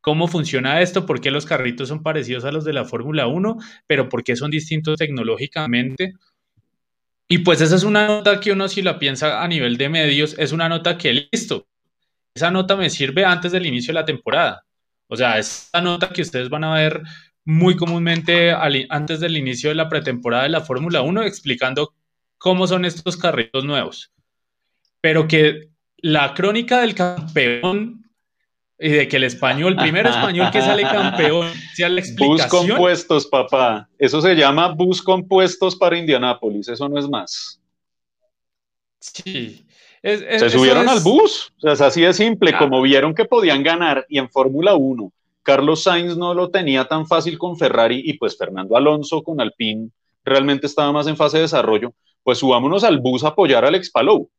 [0.00, 3.56] cómo funciona esto, por qué los carritos son parecidos a los de la Fórmula 1,
[3.86, 6.14] pero por qué son distintos tecnológicamente
[7.32, 10.34] y pues esa es una nota que uno si la piensa a nivel de medios,
[10.36, 11.66] es una nota que listo.
[12.34, 14.66] Esa nota me sirve antes del inicio de la temporada.
[15.06, 17.00] O sea, esa nota que ustedes van a ver
[17.46, 21.94] muy comúnmente antes del inicio de la pretemporada de la Fórmula 1 explicando
[22.36, 24.12] cómo son estos carritos nuevos.
[25.00, 25.70] Pero que
[26.02, 28.01] la crónica del campeón
[28.78, 32.62] y de que el español, el primer español que sale campeón, sea la explicación.
[32.62, 33.88] Bus compuestos, papá.
[33.98, 37.60] Eso se llama bus compuestos para Indianápolis, eso no es más.
[38.98, 39.64] Sí.
[40.02, 44.04] se subieron al bus, o sea, es así de simple, como vieron que podían ganar
[44.08, 45.12] y en Fórmula 1
[45.42, 49.90] Carlos Sainz no lo tenía tan fácil con Ferrari y pues Fernando Alonso con Alpine
[50.24, 51.92] realmente estaba más en fase de desarrollo,
[52.22, 54.30] pues subámonos al bus a apoyar a Alex Palou.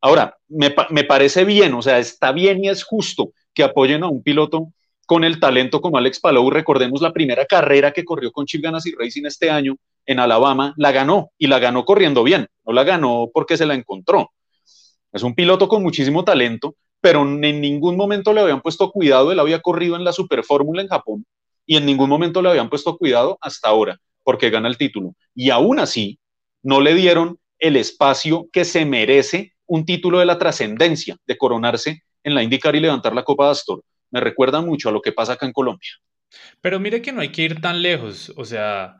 [0.00, 4.08] Ahora, me, me parece bien, o sea, está bien y es justo que apoyen a
[4.08, 4.72] un piloto
[5.04, 6.48] con el talento como Alex Palou.
[6.48, 9.74] Recordemos la primera carrera que corrió con Chip Ganassi Racing este año
[10.06, 13.74] en Alabama, la ganó y la ganó corriendo bien, no la ganó porque se la
[13.74, 14.30] encontró.
[15.12, 19.32] Es un piloto con muchísimo talento, pero en ningún momento le habían puesto cuidado.
[19.32, 21.26] Él había corrido en la Super Fórmula en Japón
[21.66, 25.16] y en ningún momento le habían puesto cuidado hasta ahora, porque gana el título.
[25.34, 26.20] Y aún así,
[26.62, 32.04] no le dieron el espacio que se merece un título de la trascendencia, de coronarse
[32.28, 33.82] en la IndyCar y levantar la Copa de Astor.
[34.10, 35.90] Me recuerda mucho a lo que pasa acá en Colombia.
[36.60, 38.32] Pero mire que no hay que ir tan lejos.
[38.36, 38.96] O sea,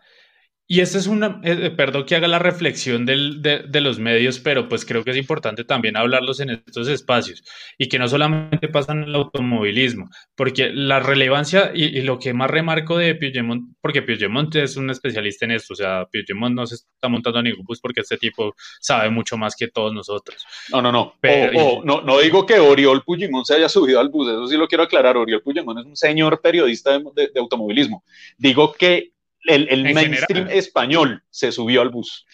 [0.71, 4.39] y esta es una, eh, eh, perdón que haga la reflexión del, de, los medios,
[4.39, 7.43] pero pues creo que es importante también hablarlos en estos espacios
[7.79, 12.51] y que no solamente pasan en el automovilismo, porque la relevancia y, lo que más
[12.51, 16.75] remarco de Piedmont, porque Piedmont es un especialista en esto, o sea, Piedmont no se
[16.75, 20.45] está montando a ningún bus porque este tipo sabe mucho más que todos nosotros.
[20.71, 24.29] No, no, no, pero, no, no digo que Oriol Puigdemont se haya subido al bus,
[24.29, 28.05] eso sí lo quiero aclarar, Oriol Puigdemont es un señor periodista de automovilismo.
[28.37, 29.13] Digo que
[29.45, 32.27] el, mainstream español se subió al bus.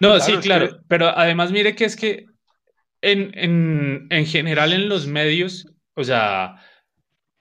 [0.00, 2.26] No, sí, claro, pero además mire que es que
[3.02, 6.56] en, general en los medios, o sea,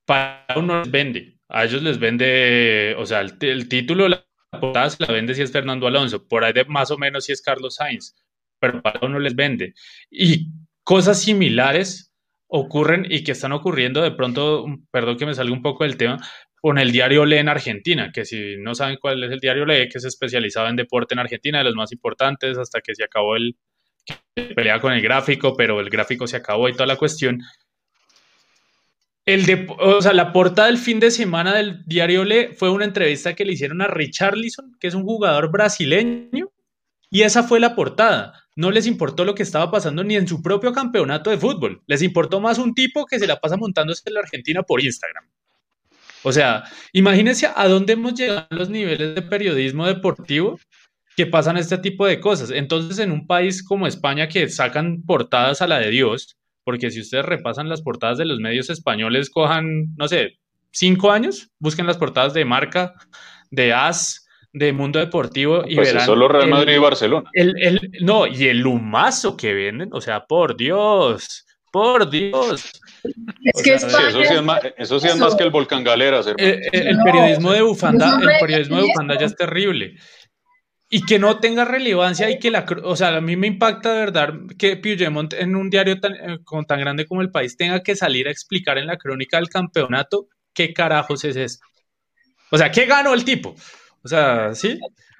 [0.05, 4.25] para uno les vende, a ellos les vende, o sea, el, título, la
[4.59, 7.31] portada se la vende si es Fernando Alonso, por ahí de más o menos si
[7.31, 8.15] es Carlos Sainz,
[8.59, 9.73] pero para uno les vende.
[10.09, 10.47] Y
[10.83, 12.13] cosas similares
[12.47, 16.19] ocurren y que están ocurriendo de pronto, perdón que me salga un poco del tema,
[16.63, 19.89] con el diario Le en Argentina, que si no saben cuál es el diario Le,
[19.89, 23.35] que es especializado en deporte en Argentina, de los más importantes, hasta que se acabó
[23.35, 23.57] el
[24.55, 27.41] pelea con el gráfico, pero el gráfico se acabó y toda la cuestión.
[29.25, 32.85] El de, o sea, la portada del fin de semana del diario Le fue una
[32.85, 36.49] entrevista que le hicieron a Richarlison, que es un jugador brasileño,
[37.09, 38.41] y esa fue la portada.
[38.55, 41.83] No les importó lo que estaba pasando ni en su propio campeonato de fútbol.
[41.87, 45.25] Les importó más un tipo que se la pasa montándose en la Argentina por Instagram.
[46.23, 46.63] O sea,
[46.93, 50.59] imagínense a dónde hemos llegado los niveles de periodismo deportivo
[51.15, 52.49] que pasan este tipo de cosas.
[52.49, 57.01] Entonces, en un país como España que sacan portadas a la de Dios, porque si
[57.01, 60.39] ustedes repasan las portadas de los medios españoles, cojan, no sé,
[60.71, 62.93] cinco años, busquen las portadas de Marca,
[63.51, 66.05] de As, de Mundo Deportivo y pues verán.
[66.05, 67.29] Solo Real Madrid y Barcelona.
[67.33, 72.71] El, no, y el humazo que venden, o sea, por Dios, por Dios.
[73.03, 73.89] Es que eso,
[74.99, 76.27] sí es más, que el volcán Galeras.
[76.27, 79.95] Eh, eh, el, periodismo de bufanda, el periodismo de bufanda ya es terrible.
[80.89, 83.99] Y que no tenga relevancia y que la, o sea, a mí me impacta de
[83.99, 87.95] verdad que Puigdemont en un diario tan, eh, tan grande como el país tenga que
[87.95, 91.59] salir a explicar en la crónica del campeonato qué carajos es eso.
[92.51, 93.55] O sea, ¿qué ganó el tipo?
[94.03, 94.79] O sea, ¿sí?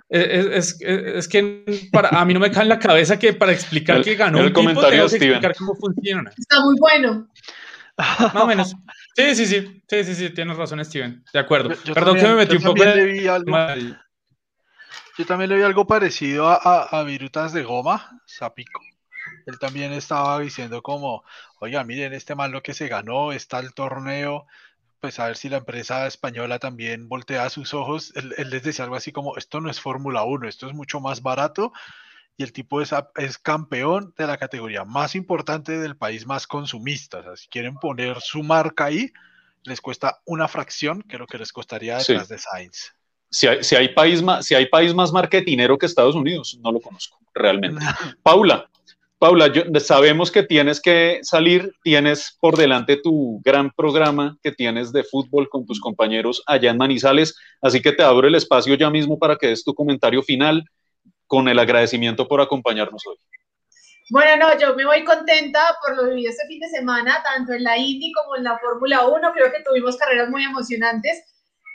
[0.09, 4.03] Es, es, que para, a mí no me cae en la cabeza que para explicar
[4.03, 6.31] qué ganó el un tipo, tengo que explicar cómo funciona.
[6.37, 7.27] Está muy bueno.
[7.97, 8.75] Más o menos.
[9.15, 11.23] Sí, sí, sí, sí, sí, sí, tienes razón, Steven.
[11.31, 11.69] De acuerdo.
[11.93, 13.95] Perdón que me metí un poco en...
[15.15, 18.81] Yo también le vi algo parecido a, a, Virutas de Goma, Zapico.
[19.45, 21.23] Él también estaba diciendo como,
[21.59, 24.47] oiga, miren, este mal lo que se ganó, está el torneo,
[24.99, 28.11] pues a ver si la empresa española también voltea sus ojos.
[28.15, 30.99] Él, él les decía algo así como, esto no es Fórmula 1, esto es mucho
[30.99, 31.71] más barato
[32.37, 37.19] y el tipo es, es campeón de la categoría más importante del país más consumista.
[37.19, 39.11] O sea, si quieren poner su marca ahí,
[39.63, 42.93] les cuesta una fracción que lo que les costaría detrás de Sainz.
[43.29, 46.71] Si hay, si hay, país más, si hay país más marketinero que Estados Unidos, no
[46.71, 47.83] lo conozco realmente.
[48.23, 48.69] Paula,
[49.17, 55.03] Paula, sabemos que tienes que salir, tienes por delante tu gran programa que tienes de
[55.03, 59.17] fútbol con tus compañeros allá en Manizales, así que te abro el espacio ya mismo
[59.17, 60.65] para que des tu comentario final
[61.33, 63.17] con el agradecimiento por acompañarnos hoy.
[64.11, 67.63] Bueno, no, yo me voy contenta por lo vivido este fin de semana, tanto en
[67.63, 69.31] la Indy como en la Fórmula 1.
[69.33, 71.23] Creo que tuvimos carreras muy emocionantes.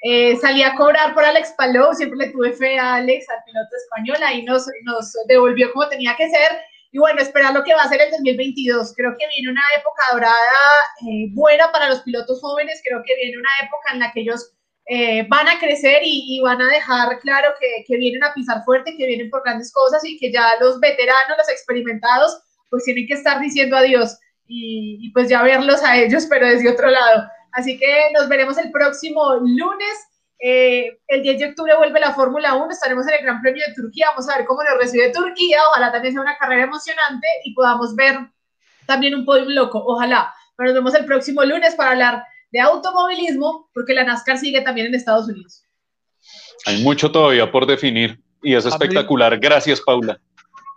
[0.04, 3.74] Eh, salí a cobrar por Alex Palou, siempre le tuve fe a Alex, al piloto
[3.74, 6.60] español, ahí nos, nos devolvió como tenía que ser.
[6.92, 8.94] Y bueno, esperar lo que va a ser el 2022.
[8.94, 10.62] Creo que viene una época dorada
[11.02, 14.54] eh, buena para los pilotos jóvenes, creo que viene una época en la que ellos
[14.90, 18.96] eh, van a crecer y, van a dejar claro que, que, vienen a pisar fuerte,
[18.96, 23.14] que vienen por grandes cosas y que ya los veteranos, los experimentados, pues tienen que
[23.14, 27.28] estar diciendo adiós y, y pues ya verlos a ellos, pero desde otro lado.
[27.52, 30.08] Así que nos veremos el próximo lunes.
[30.40, 33.74] Eh, el 10 de octubre vuelve la Fórmula 1, estaremos en el Gran Premio de
[33.74, 37.52] Turquía, vamos a ver cómo nos recibe Turquía, ojalá también sea una carrera emocionante y
[37.54, 38.20] podamos ver
[38.86, 40.32] también un podio loco, ojalá.
[40.56, 44.86] Pero nos vemos el próximo lunes para hablar de automovilismo, porque la NASCAR sigue también
[44.88, 45.62] en Estados Unidos.
[46.66, 49.38] Hay mucho todavía por definir y es espectacular.
[49.38, 50.20] Gracias, Paula.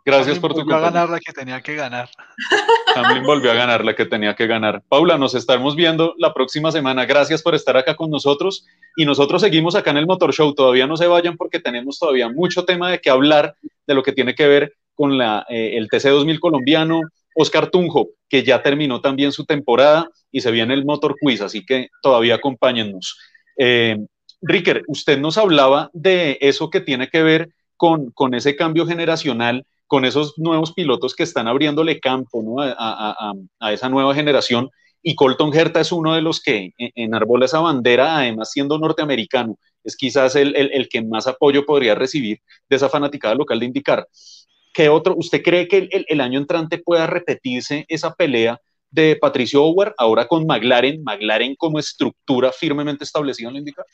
[0.04, 2.10] Gracias por tu volvió a ganar la que tenía que ganar.
[2.96, 4.82] También volvió a ganar la que tenía que ganar.
[4.90, 7.06] Paula, nos estamos viendo la próxima semana.
[7.06, 8.66] Gracias por estar acá con nosotros.
[8.96, 10.56] Y nosotros seguimos acá en el Motor Show.
[10.56, 13.56] Todavía no se vayan porque tenemos todavía mucho tema de qué hablar
[13.86, 17.02] de lo que tiene que ver con la, eh, el TC2000 colombiano.
[17.36, 21.66] Oscar Tunjo, que ya terminó también su temporada y se viene el Motor Quiz, así
[21.66, 23.18] que todavía acompáñennos.
[23.58, 23.98] Eh,
[24.42, 29.66] Ricker, usted nos hablaba de eso que tiene que ver con, con ese cambio generacional
[29.92, 33.34] con esos nuevos pilotos que están abriéndole campo a,
[33.74, 34.70] esa nueva generación.
[35.04, 39.98] Y Colton Herta es uno de los que enarbola esa bandera, además siendo norteamericano, es
[39.98, 44.08] quizás el, que más apoyo podría recibir de esa fanaticada local de indicar.
[44.74, 45.16] ¿Qué otro?
[45.16, 48.60] ¿Usted cree que el, año entrante pueda repetirse esa pelea
[48.90, 53.86] de Patricio Howard ahora con McLaren, McLaren como estructura firmemente establecida en la indicar?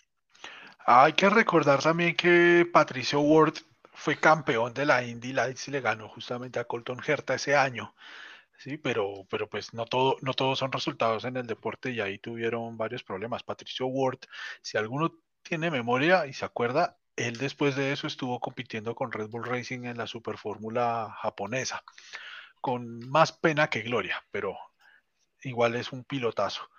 [0.85, 3.55] Hay que recordar también que Patricio Ward
[3.93, 7.93] fue campeón de la Indy Lights y le ganó justamente a Colton Herta ese año.
[8.57, 12.17] Sí, pero, pero pues no todo, no todos son resultados en el deporte y ahí
[12.17, 13.43] tuvieron varios problemas.
[13.43, 14.19] Patricio Ward,
[14.61, 15.11] si alguno
[15.43, 19.85] tiene memoria y se acuerda, él después de eso estuvo compitiendo con Red Bull Racing
[19.85, 21.83] en la Superfórmula japonesa,
[22.61, 24.57] con más pena que gloria, pero
[25.43, 26.69] igual es un pilotazo.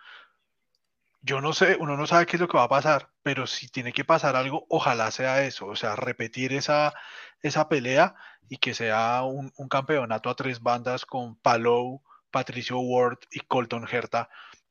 [1.20, 3.68] Yo no sé, uno no sabe qué es lo que va a pasar, pero si
[3.68, 6.94] tiene que pasar algo, ojalá sea eso, o sea, repetir esa,
[7.42, 8.14] esa pelea
[8.48, 14.30] y que sea un, campeonato a tres bandas con Palou, Patricio Ward y Colton Herta,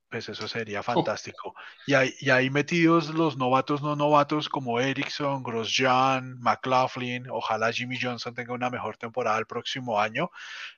[0.09, 1.53] pues eso sería fantástico.
[1.85, 7.97] Y, hay, y ahí metidos los novatos no novatos como Ericsson, Grosjean, McLaughlin, ojalá Jimmy
[8.01, 10.29] Johnson tenga una mejor temporada el próximo año.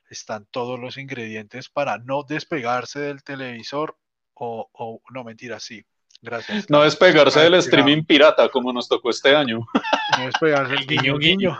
[0.08, 3.96] Están todos los ingredientes para no despegarse del televisor
[4.34, 5.84] o, no, mentira, sí.
[6.22, 6.68] Gracias.
[6.68, 9.66] No despegarse del streaming pirata como nos tocó este año.
[10.18, 11.58] No despegarse del guiño guiño.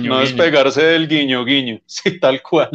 [0.00, 1.80] no despegarse del guiño guiño.
[1.86, 2.70] Sí, tal cual.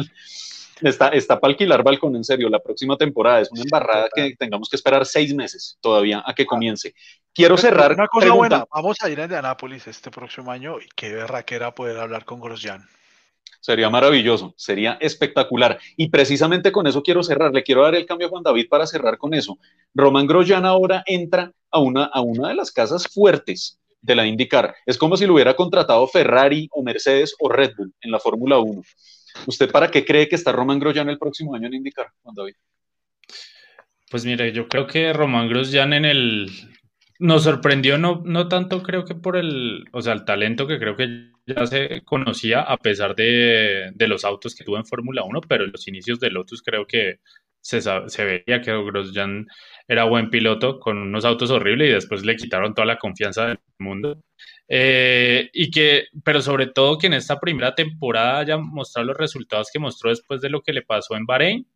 [0.82, 3.40] Está, está para alquilar balcón, en serio, la próxima temporada.
[3.40, 6.94] Es una embarrada que tengamos que esperar seis meses todavía a que comience.
[7.34, 7.92] Quiero cerrar.
[7.92, 11.98] Una cosa buena, vamos a ir a Indianápolis este próximo año y qué berraquera poder
[11.98, 12.86] hablar con Grosjean.
[13.60, 15.78] Sería maravilloso, sería espectacular.
[15.96, 17.52] Y precisamente con eso quiero cerrar.
[17.52, 19.58] Le quiero dar el cambio a Juan David para cerrar con eso.
[19.94, 24.74] Román Grosjean ahora entra a una, a una de las casas fuertes de la IndyCar.
[24.86, 28.58] Es como si lo hubiera contratado Ferrari o Mercedes o Red Bull en la Fórmula
[28.58, 28.82] 1.
[29.46, 32.54] ¿Usted para qué cree que está Román Grosjean el próximo año en IndyCar, Juan David?
[34.10, 36.50] Pues mire, yo creo que Román Grosjean en el,
[37.18, 40.96] nos sorprendió no, no tanto creo que por el, o sea, el talento que creo
[40.96, 45.64] que ya se conocía a pesar de, los autos que tuvo en Fórmula 1, pero
[45.64, 47.20] en los inicios de Lotus creo que
[47.60, 49.46] se, se veía que Grosjean
[49.88, 53.58] era buen piloto con unos autos horribles y después le quitaron toda la confianza del
[53.78, 54.22] mundo.
[54.68, 59.70] Eh, y que, pero sobre todo que en esta primera temporada haya mostrado los resultados
[59.72, 61.66] que mostró después de lo que le pasó en Bahrein,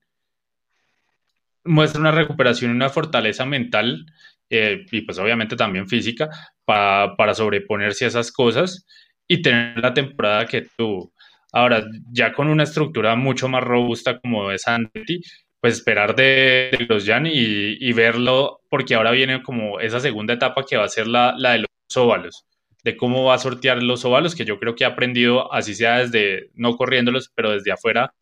[1.64, 4.06] muestra una recuperación y una fortaleza mental
[4.50, 6.28] eh, y pues obviamente también física
[6.64, 8.86] para, para sobreponerse a esas cosas
[9.26, 11.12] y tener la temporada que tuvo.
[11.52, 15.22] Ahora, ya con una estructura mucho más robusta como es Andretti,
[15.60, 17.32] pues esperar de, Grosjean y,
[17.78, 21.52] y, verlo, porque ahora viene como esa segunda etapa que va a ser la, la
[21.52, 22.46] de los óvalos,
[22.82, 25.98] de cómo va a sortear los óvalos, que yo creo que ha aprendido, así sea
[25.98, 28.14] desde, no corriéndolos, pero desde afuera,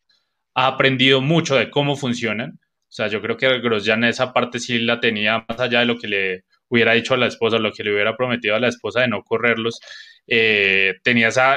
[0.53, 2.59] ha aprendido mucho de cómo funcionan
[2.91, 5.97] o sea, yo creo que Grosjean esa parte sí la tenía más allá de lo
[5.97, 8.99] que le hubiera dicho a la esposa, lo que le hubiera prometido a la esposa
[8.99, 9.79] de no correrlos.
[10.27, 11.55] Eh, tenía esa,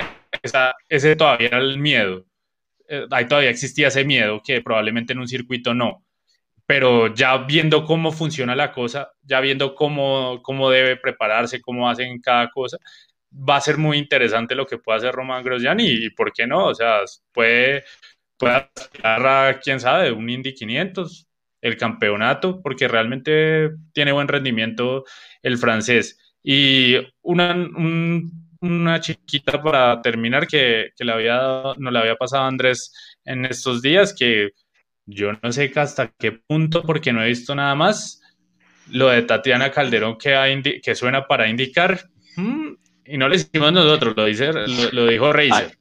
[0.88, 2.24] ese todavía era el miedo.
[2.88, 6.03] Eh, ahí todavía existía ese miedo que probablemente en un circuito no.
[6.66, 12.20] Pero ya viendo cómo funciona la cosa, ya viendo cómo, cómo debe prepararse, cómo hacen
[12.20, 12.78] cada cosa,
[13.32, 16.66] va a ser muy interesante lo que pueda hacer Román Grosjean y, por qué no,
[16.66, 17.00] o sea,
[17.32, 17.84] puede
[18.36, 21.28] pueda aspirar a, quién sabe, un Indy 500,
[21.62, 25.04] el campeonato, porque realmente tiene buen rendimiento
[25.42, 26.18] el francés.
[26.42, 27.54] Y una,
[28.60, 32.92] una chiquita para terminar que, que le había, no le había pasado Andrés
[33.24, 34.50] en estos días, que
[35.06, 38.20] yo no sé hasta qué punto, porque no he visto nada más,
[38.90, 42.72] lo de Tatiana Calderón que, que suena para indicar, mm,
[43.06, 44.50] y no lo hicimos nosotros, lo, dice,
[44.92, 45.76] lo, dijo Razer.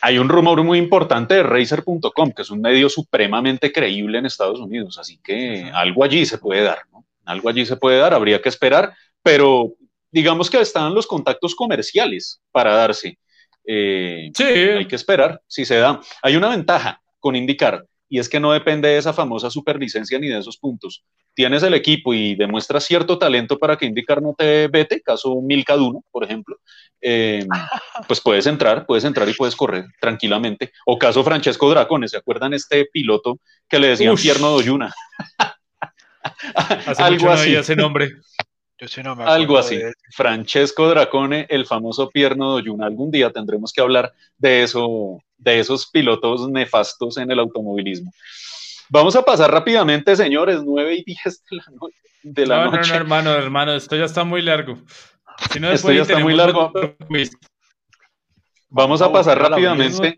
[0.00, 4.60] Hay, un rumor muy importante de Razer.com, que es un medio supremamente creíble en Estados
[4.60, 7.04] Unidos, así que algo allí se puede dar, ¿no?
[7.24, 8.92] Algo allí se puede dar, habría que esperar,
[9.22, 9.74] pero
[10.10, 13.18] digamos que están los contactos comerciales para darse.
[13.64, 14.44] Eh, sí.
[14.44, 16.00] Hay que esperar si se da.
[16.22, 20.28] Hay una ventaja con indicar, y es que no depende de esa famosa superlicencia ni
[20.28, 21.02] de esos puntos.
[21.32, 26.04] Tienes el equipo y demuestras cierto talento para que indicar no te vete, caso Milcaduno,
[26.10, 26.58] por ejemplo,
[27.00, 27.46] eh,
[28.06, 30.72] pues puedes entrar, puedes entrar y puedes correr tranquilamente.
[30.84, 34.92] O caso Francesco Dracone, ¿se acuerdan este piloto que le decían Pierno Doyuna?
[36.98, 37.54] Algo así.
[37.54, 38.10] ese nombre.
[39.24, 39.80] Algo así.
[40.10, 42.86] Francesco Dracone, el famoso pierno Doyuna.
[42.86, 48.12] Algún día tendremos que hablar de eso, de esos pilotos nefastos en el automovilismo.
[48.88, 51.96] Vamos a pasar rápidamente, señores, 9 y 10 de la, noche.
[52.22, 52.90] De la no, noche.
[52.90, 54.76] No, hermano, hermano, esto ya está muy largo.
[55.70, 56.72] esto ya está muy largo.
[58.68, 60.16] Vamos a pasar rápidamente.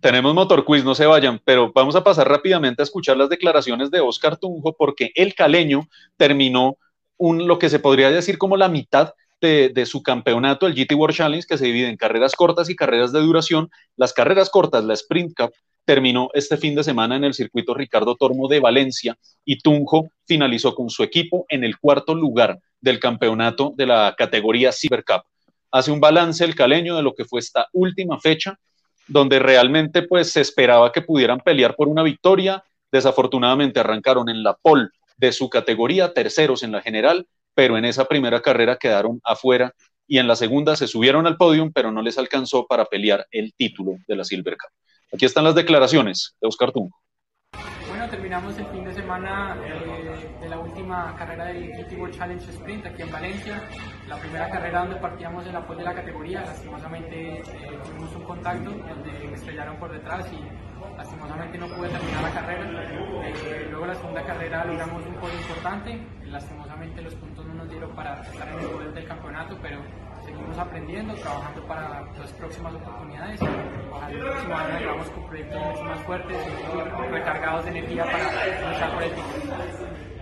[0.00, 3.90] Tenemos motor quiz, no se vayan, pero vamos a pasar rápidamente a escuchar las declaraciones
[3.90, 6.76] de Oscar Tunjo porque el caleño terminó
[7.18, 11.46] lo que se podría decir como la mitad de, su campeonato, el GT World Challenge,
[11.46, 13.70] que se divide en carreras cortas y carreras de duración.
[13.96, 15.52] Las carreras cortas, la Sprint Cup,
[15.84, 20.74] terminó este fin de semana en el circuito Ricardo Tormo de Valencia y Tunjo finalizó
[20.74, 25.24] con su equipo en el cuarto lugar del campeonato de la categoría Cyber Cup.
[25.70, 28.58] Hace un balance el caleño de lo que fue esta última fecha,
[29.06, 32.64] donde realmente pues se esperaba que pudieran pelear por una victoria.
[32.90, 38.06] Desafortunadamente arrancaron en la pole de su categoría, terceros en la general, pero en esa
[38.06, 39.74] primera carrera quedaron afuera
[40.06, 43.54] y en la segunda se subieron al podium, pero no les alcanzó para pelear el
[43.54, 44.70] título de la Silver Cup.
[45.12, 46.98] Aquí están las declaraciones de Oscar Tungo.
[47.88, 49.83] Bueno, terminamos el fin de semana eh,
[50.84, 53.62] última carrera del GT Challenge Sprint aquí en Valencia.
[54.06, 57.42] La primera carrera donde partíamos en la pole de la categoría, lastimosamente eh,
[57.86, 60.44] tuvimos un contacto donde me estrellaron por detrás y
[60.94, 62.70] lastimosamente no pude terminar la carrera.
[63.24, 67.90] Eh, luego la segunda carrera logramos un podio importante, lastimosamente los puntos no nos dieron
[67.92, 69.78] para estar en el podio del campeonato, pero
[70.22, 73.40] seguimos aprendiendo, trabajando para las próximas oportunidades.
[73.90, 78.70] Ojalá el próximo año llegamos con proyectos mucho más fuertes y recargados de energía para
[78.70, 80.13] luchar por el título.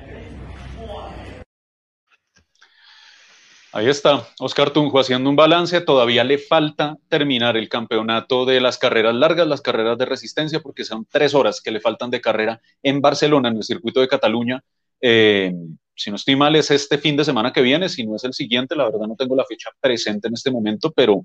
[3.74, 5.80] Ahí está, Oscar Tunjo haciendo un balance.
[5.80, 10.84] Todavía le falta terminar el campeonato de las carreras largas, las carreras de resistencia, porque
[10.84, 14.62] son tres horas que le faltan de carrera en Barcelona, en el circuito de Cataluña.
[15.00, 15.54] Eh,
[15.94, 18.34] si no estoy mal, es este fin de semana que viene, si no es el
[18.34, 21.24] siguiente, la verdad no tengo la fecha presente en este momento, pero,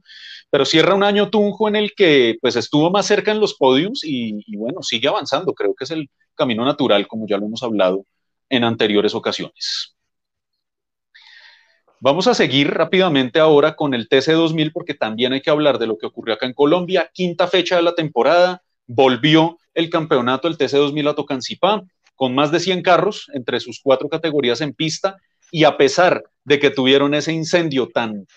[0.50, 4.06] pero cierra un año Tunjo en el que pues estuvo más cerca en los podiums
[4.06, 5.54] y, y bueno, sigue avanzando.
[5.54, 8.06] Creo que es el camino natural, como ya lo hemos hablado
[8.50, 9.96] en anteriores ocasiones.
[12.00, 15.98] Vamos a seguir rápidamente ahora con el TC2000 porque también hay que hablar de lo
[15.98, 17.10] que ocurrió acá en Colombia.
[17.12, 21.84] Quinta fecha de la temporada, volvió el campeonato del TC2000 a Tocancipá
[22.16, 25.18] con más de 100 carros entre sus cuatro categorías en pista
[25.52, 28.28] y a pesar de que tuvieron ese incendio tan,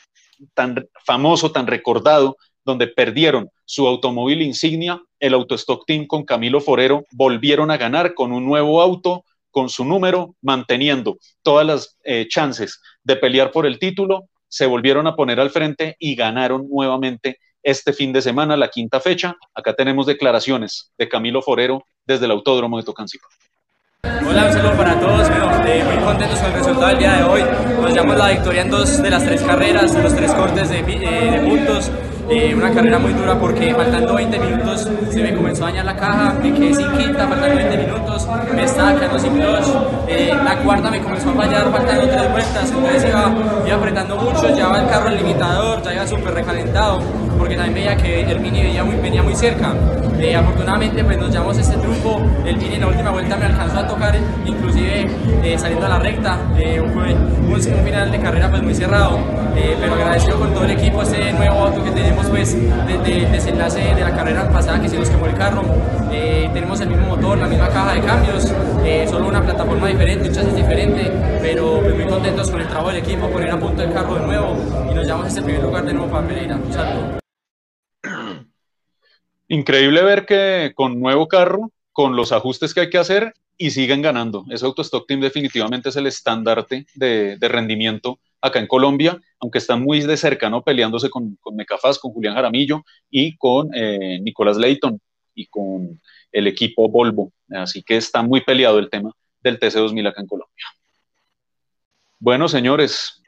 [0.55, 7.07] tan famoso, tan recordado, donde perdieron su automóvil insignia, el Autostock Team con Camilo Forero
[7.13, 12.81] volvieron a ganar con un nuevo auto, con su número, manteniendo todas las eh, chances
[13.05, 17.93] de pelear por el título, se volvieron a poner al frente y ganaron nuevamente este
[17.93, 19.37] fin de semana, la quinta fecha.
[19.55, 23.29] Acá tenemos declaraciones de Camilo Forero desde el Autódromo de Tocancipá.
[24.03, 25.29] Hola, un saludo para todos,
[25.67, 27.43] eh, muy contentos con el resultado del día de hoy.
[27.81, 30.79] Nos llevamos la victoria en dos de las tres carreras, en los tres cortes de,
[30.79, 31.91] eh, de puntos.
[32.33, 35.97] Eh, una carrera muy dura porque faltando 20 minutos se me comenzó a dañar la
[35.97, 39.67] caja, me quedé sin quinta, faltando 20 minutos, me estaba quedando sin clutch,
[40.07, 43.35] eh, la cuarta me comenzó a fallar faltando tres vueltas, entonces iba,
[43.67, 47.01] iba apretando mucho, llevaba el carro al limitador, ya iba súper recalentado,
[47.37, 49.75] porque también veía que el Mini venía muy, venía muy cerca.
[50.21, 53.81] Eh, afortunadamente pues nos llevamos este triunfo, el Mini en la última vuelta me alcanzó
[53.81, 55.11] a tocar, inclusive
[55.59, 59.19] saliendo a la recta, fue un, un, final de carrera pues muy cerrado,
[59.81, 62.57] pero agradecido con todo el equipo este nuevo auto que tenemos pues
[62.87, 65.63] desde el desenlace de la carrera pasada que se nos quemó el carro.
[66.13, 68.53] Eh, tenemos el mismo motor, la misma caja de cambios,
[68.85, 71.11] eh, solo una plataforma diferente, un chasis diferente,
[71.41, 74.27] pero pues, muy contentos con el trabajo del equipo, poner a punto el carro de
[74.27, 74.57] nuevo
[74.91, 76.57] y nos llevamos a este primer lugar de nuevo para Pereira.
[76.57, 77.19] Un saludo.
[79.49, 84.03] Increíble ver que con nuevo carro, con los ajustes que hay que hacer y siguen
[84.03, 84.45] ganando.
[84.51, 89.83] Ese Autostock Team definitivamente es el estandarte de, de rendimiento acá en Colombia, aunque están
[89.83, 90.63] muy de cerca, ¿no?
[90.63, 95.01] Peleándose con, con Mecafaz, con Julián Jaramillo y con eh, Nicolás Leighton
[95.35, 96.01] y con
[96.33, 97.33] el equipo Volvo.
[97.51, 99.13] Así que está muy peleado el tema
[99.43, 100.67] del TC2000 acá en Colombia.
[102.19, 103.23] Bueno, señores,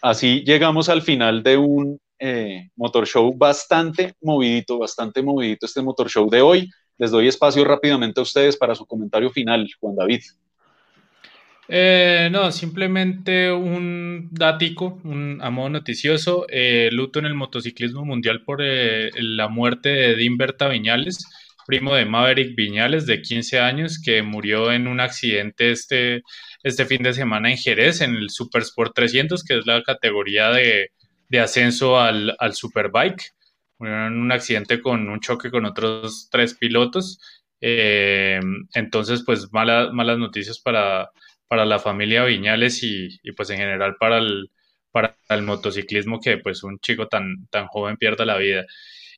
[0.00, 6.08] así llegamos al final de un eh, motor show bastante movidito, bastante movidito este motor
[6.08, 6.70] show de hoy.
[6.96, 10.22] Les doy espacio rápidamente a ustedes para su comentario final, Juan David.
[11.70, 18.42] Eh, no, simplemente un dático, un a modo noticioso, eh, luto en el motociclismo mundial
[18.42, 21.26] por eh, la muerte de Dimberta Viñales,
[21.66, 26.22] primo de Maverick Viñales, de 15 años, que murió en un accidente este,
[26.62, 30.50] este fin de semana en Jerez, en el Super Sport 300, que es la categoría
[30.50, 30.90] de,
[31.38, 33.34] ascenso al, al Superbike.
[33.78, 37.20] Murió en un accidente con un choque con otros tres pilotos.
[37.60, 41.10] entonces, pues malas noticias para
[41.48, 44.50] para la familia Viñales y, pues en general para el,
[44.92, 48.64] para el motociclismo que pues un chico tan, tan joven pierda la vida.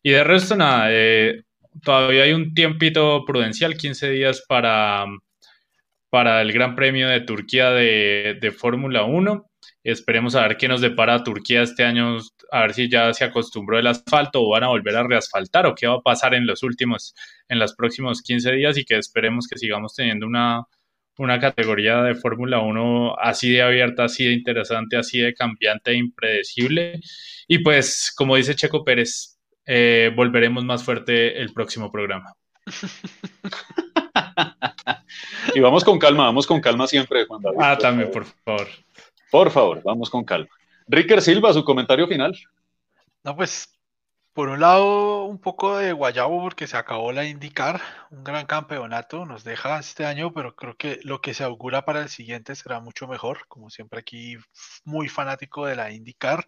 [0.02, 1.42] Y de resto nada, eh,
[1.82, 5.04] todavía hay un tiempito prudencial, 15 días para,
[6.08, 9.46] para el Gran Premio de Turquía de, de Fórmula 1.
[9.82, 12.18] Esperemos a ver qué nos depara Turquía este año,
[12.52, 15.74] a ver si ya se acostumbró el asfalto o van a volver a reasfaltar o
[15.74, 17.14] qué va a pasar en los últimos,
[17.48, 20.64] en los próximos 15 días y que esperemos que sigamos teniendo una,
[21.20, 25.96] una categoría de Fórmula 1 así de abierta, así de interesante, así de cambiante e
[25.96, 27.00] impredecible.
[27.46, 32.32] Y pues, como dice Checo Pérez, eh, volveremos más fuerte el próximo programa.
[35.54, 37.58] y vamos con calma, vamos con calma siempre, Juan David.
[37.60, 38.68] Ah, también, por favor.
[39.30, 40.48] Por favor, vamos con calma.
[40.88, 42.34] Ricker Silva, su comentario final.
[43.22, 43.68] No, pues
[44.40, 47.78] por un lado, un poco de guayabo porque se acabó la IndyCar,
[48.10, 52.00] un gran campeonato nos deja este año, pero creo que lo que se augura para
[52.00, 53.46] el siguiente será mucho mejor.
[53.48, 54.38] Como siempre aquí,
[54.82, 56.46] muy fanático de la IndyCar.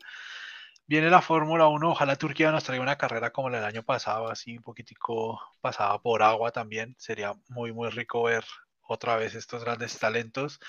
[0.86, 4.30] Viene la Fórmula 1, ojalá Turquía nos traiga una carrera como la del año pasado,
[4.30, 6.96] así un poquitico pasada por agua también.
[6.98, 8.46] Sería muy, muy rico ver
[8.88, 10.60] otra vez estos grandes talentos.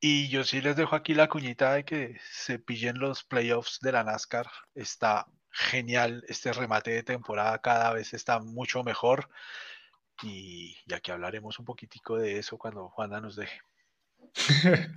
[0.00, 3.92] Y yo sí les dejo aquí la cuñita de que se pillen los playoffs de
[3.92, 4.46] la NASCAR.
[4.74, 5.26] Está
[5.58, 9.28] genial este remate de temporada, cada vez está mucho mejor.
[10.22, 13.60] Y ya que hablaremos un poquitico de eso cuando Juana nos deje.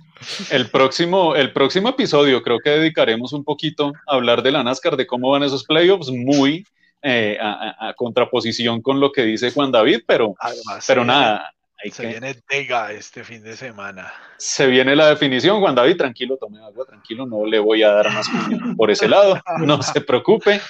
[0.50, 4.96] El próximo, el próximo episodio creo que dedicaremos un poquito a hablar de la NASCAR,
[4.96, 6.66] de cómo van esos playoffs, muy
[7.02, 10.34] eh, a, contraposición con lo que dice Juan David, pero,
[10.86, 11.52] pero nada,
[11.90, 14.12] se viene Vega este fin de semana.
[14.36, 18.12] Se viene la definición, Juan David, tranquilo, tome agua, tranquilo, no le voy a dar
[18.12, 18.26] más
[18.76, 20.60] por ese lado, no se preocupe.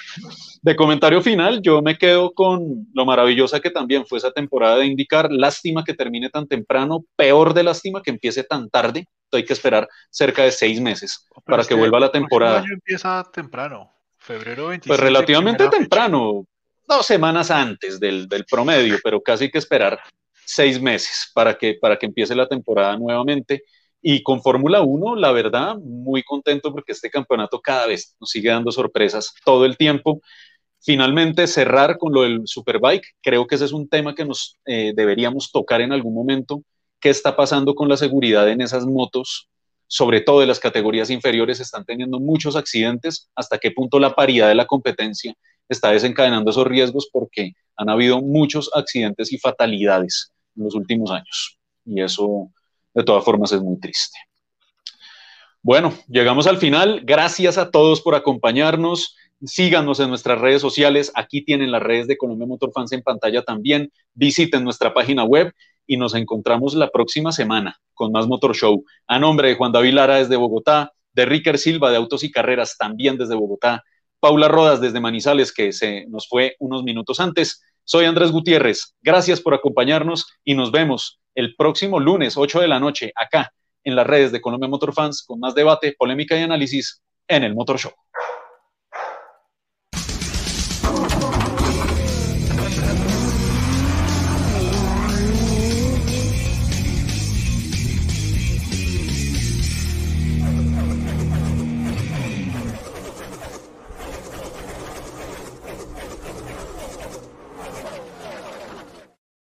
[0.61, 4.85] De comentario final, yo me quedo con lo maravillosa que también fue esa temporada de
[4.85, 9.53] indicar, lástima que termine tan temprano, peor de lástima que empiece tan tarde, hay que
[9.53, 12.59] esperar cerca de seis meses para que vuelva la temporada.
[12.59, 14.87] El año empieza temprano, febrero 27.
[14.87, 16.45] Pues relativamente temprano,
[16.87, 19.99] dos semanas antes del, del promedio, pero casi hay que esperar
[20.53, 23.63] seis meses para que, para que empiece la temporada nuevamente.
[24.01, 28.49] Y con Fórmula 1, la verdad, muy contento porque este campeonato cada vez nos sigue
[28.49, 30.21] dando sorpresas todo el tiempo.
[30.81, 34.91] Finalmente, cerrar con lo del Superbike, creo que ese es un tema que nos eh,
[34.93, 36.61] deberíamos tocar en algún momento.
[36.99, 39.49] ¿Qué está pasando con la seguridad en esas motos?
[39.87, 43.29] Sobre todo en las categorías inferiores, están teniendo muchos accidentes.
[43.35, 45.33] ¿Hasta qué punto la paridad de la competencia
[45.69, 47.07] está desencadenando esos riesgos?
[47.09, 51.57] Porque han habido muchos accidentes y fatalidades en los últimos años.
[51.85, 52.51] Y eso,
[52.93, 54.17] de todas formas, es muy triste.
[55.61, 57.01] Bueno, llegamos al final.
[57.03, 59.15] Gracias a todos por acompañarnos.
[59.45, 61.11] Síganos en nuestras redes sociales.
[61.15, 63.91] Aquí tienen las redes de Colombia Motor Fans en pantalla también.
[64.13, 65.53] Visiten nuestra página web
[65.87, 68.83] y nos encontramos la próxima semana con más Motor Show.
[69.07, 72.77] A nombre de Juan David Lara desde Bogotá, de Ricker Silva de Autos y Carreras
[72.77, 73.83] también desde Bogotá,
[74.19, 78.95] Paula Rodas desde Manizales que se nos fue unos minutos antes soy Andrés Gutiérrez.
[79.01, 83.53] Gracias por acompañarnos y nos vemos el próximo lunes, 8 de la noche, acá
[83.83, 87.55] en las redes de Colombia Motor Fans con más debate, polémica y análisis en el
[87.55, 87.91] Motor Show.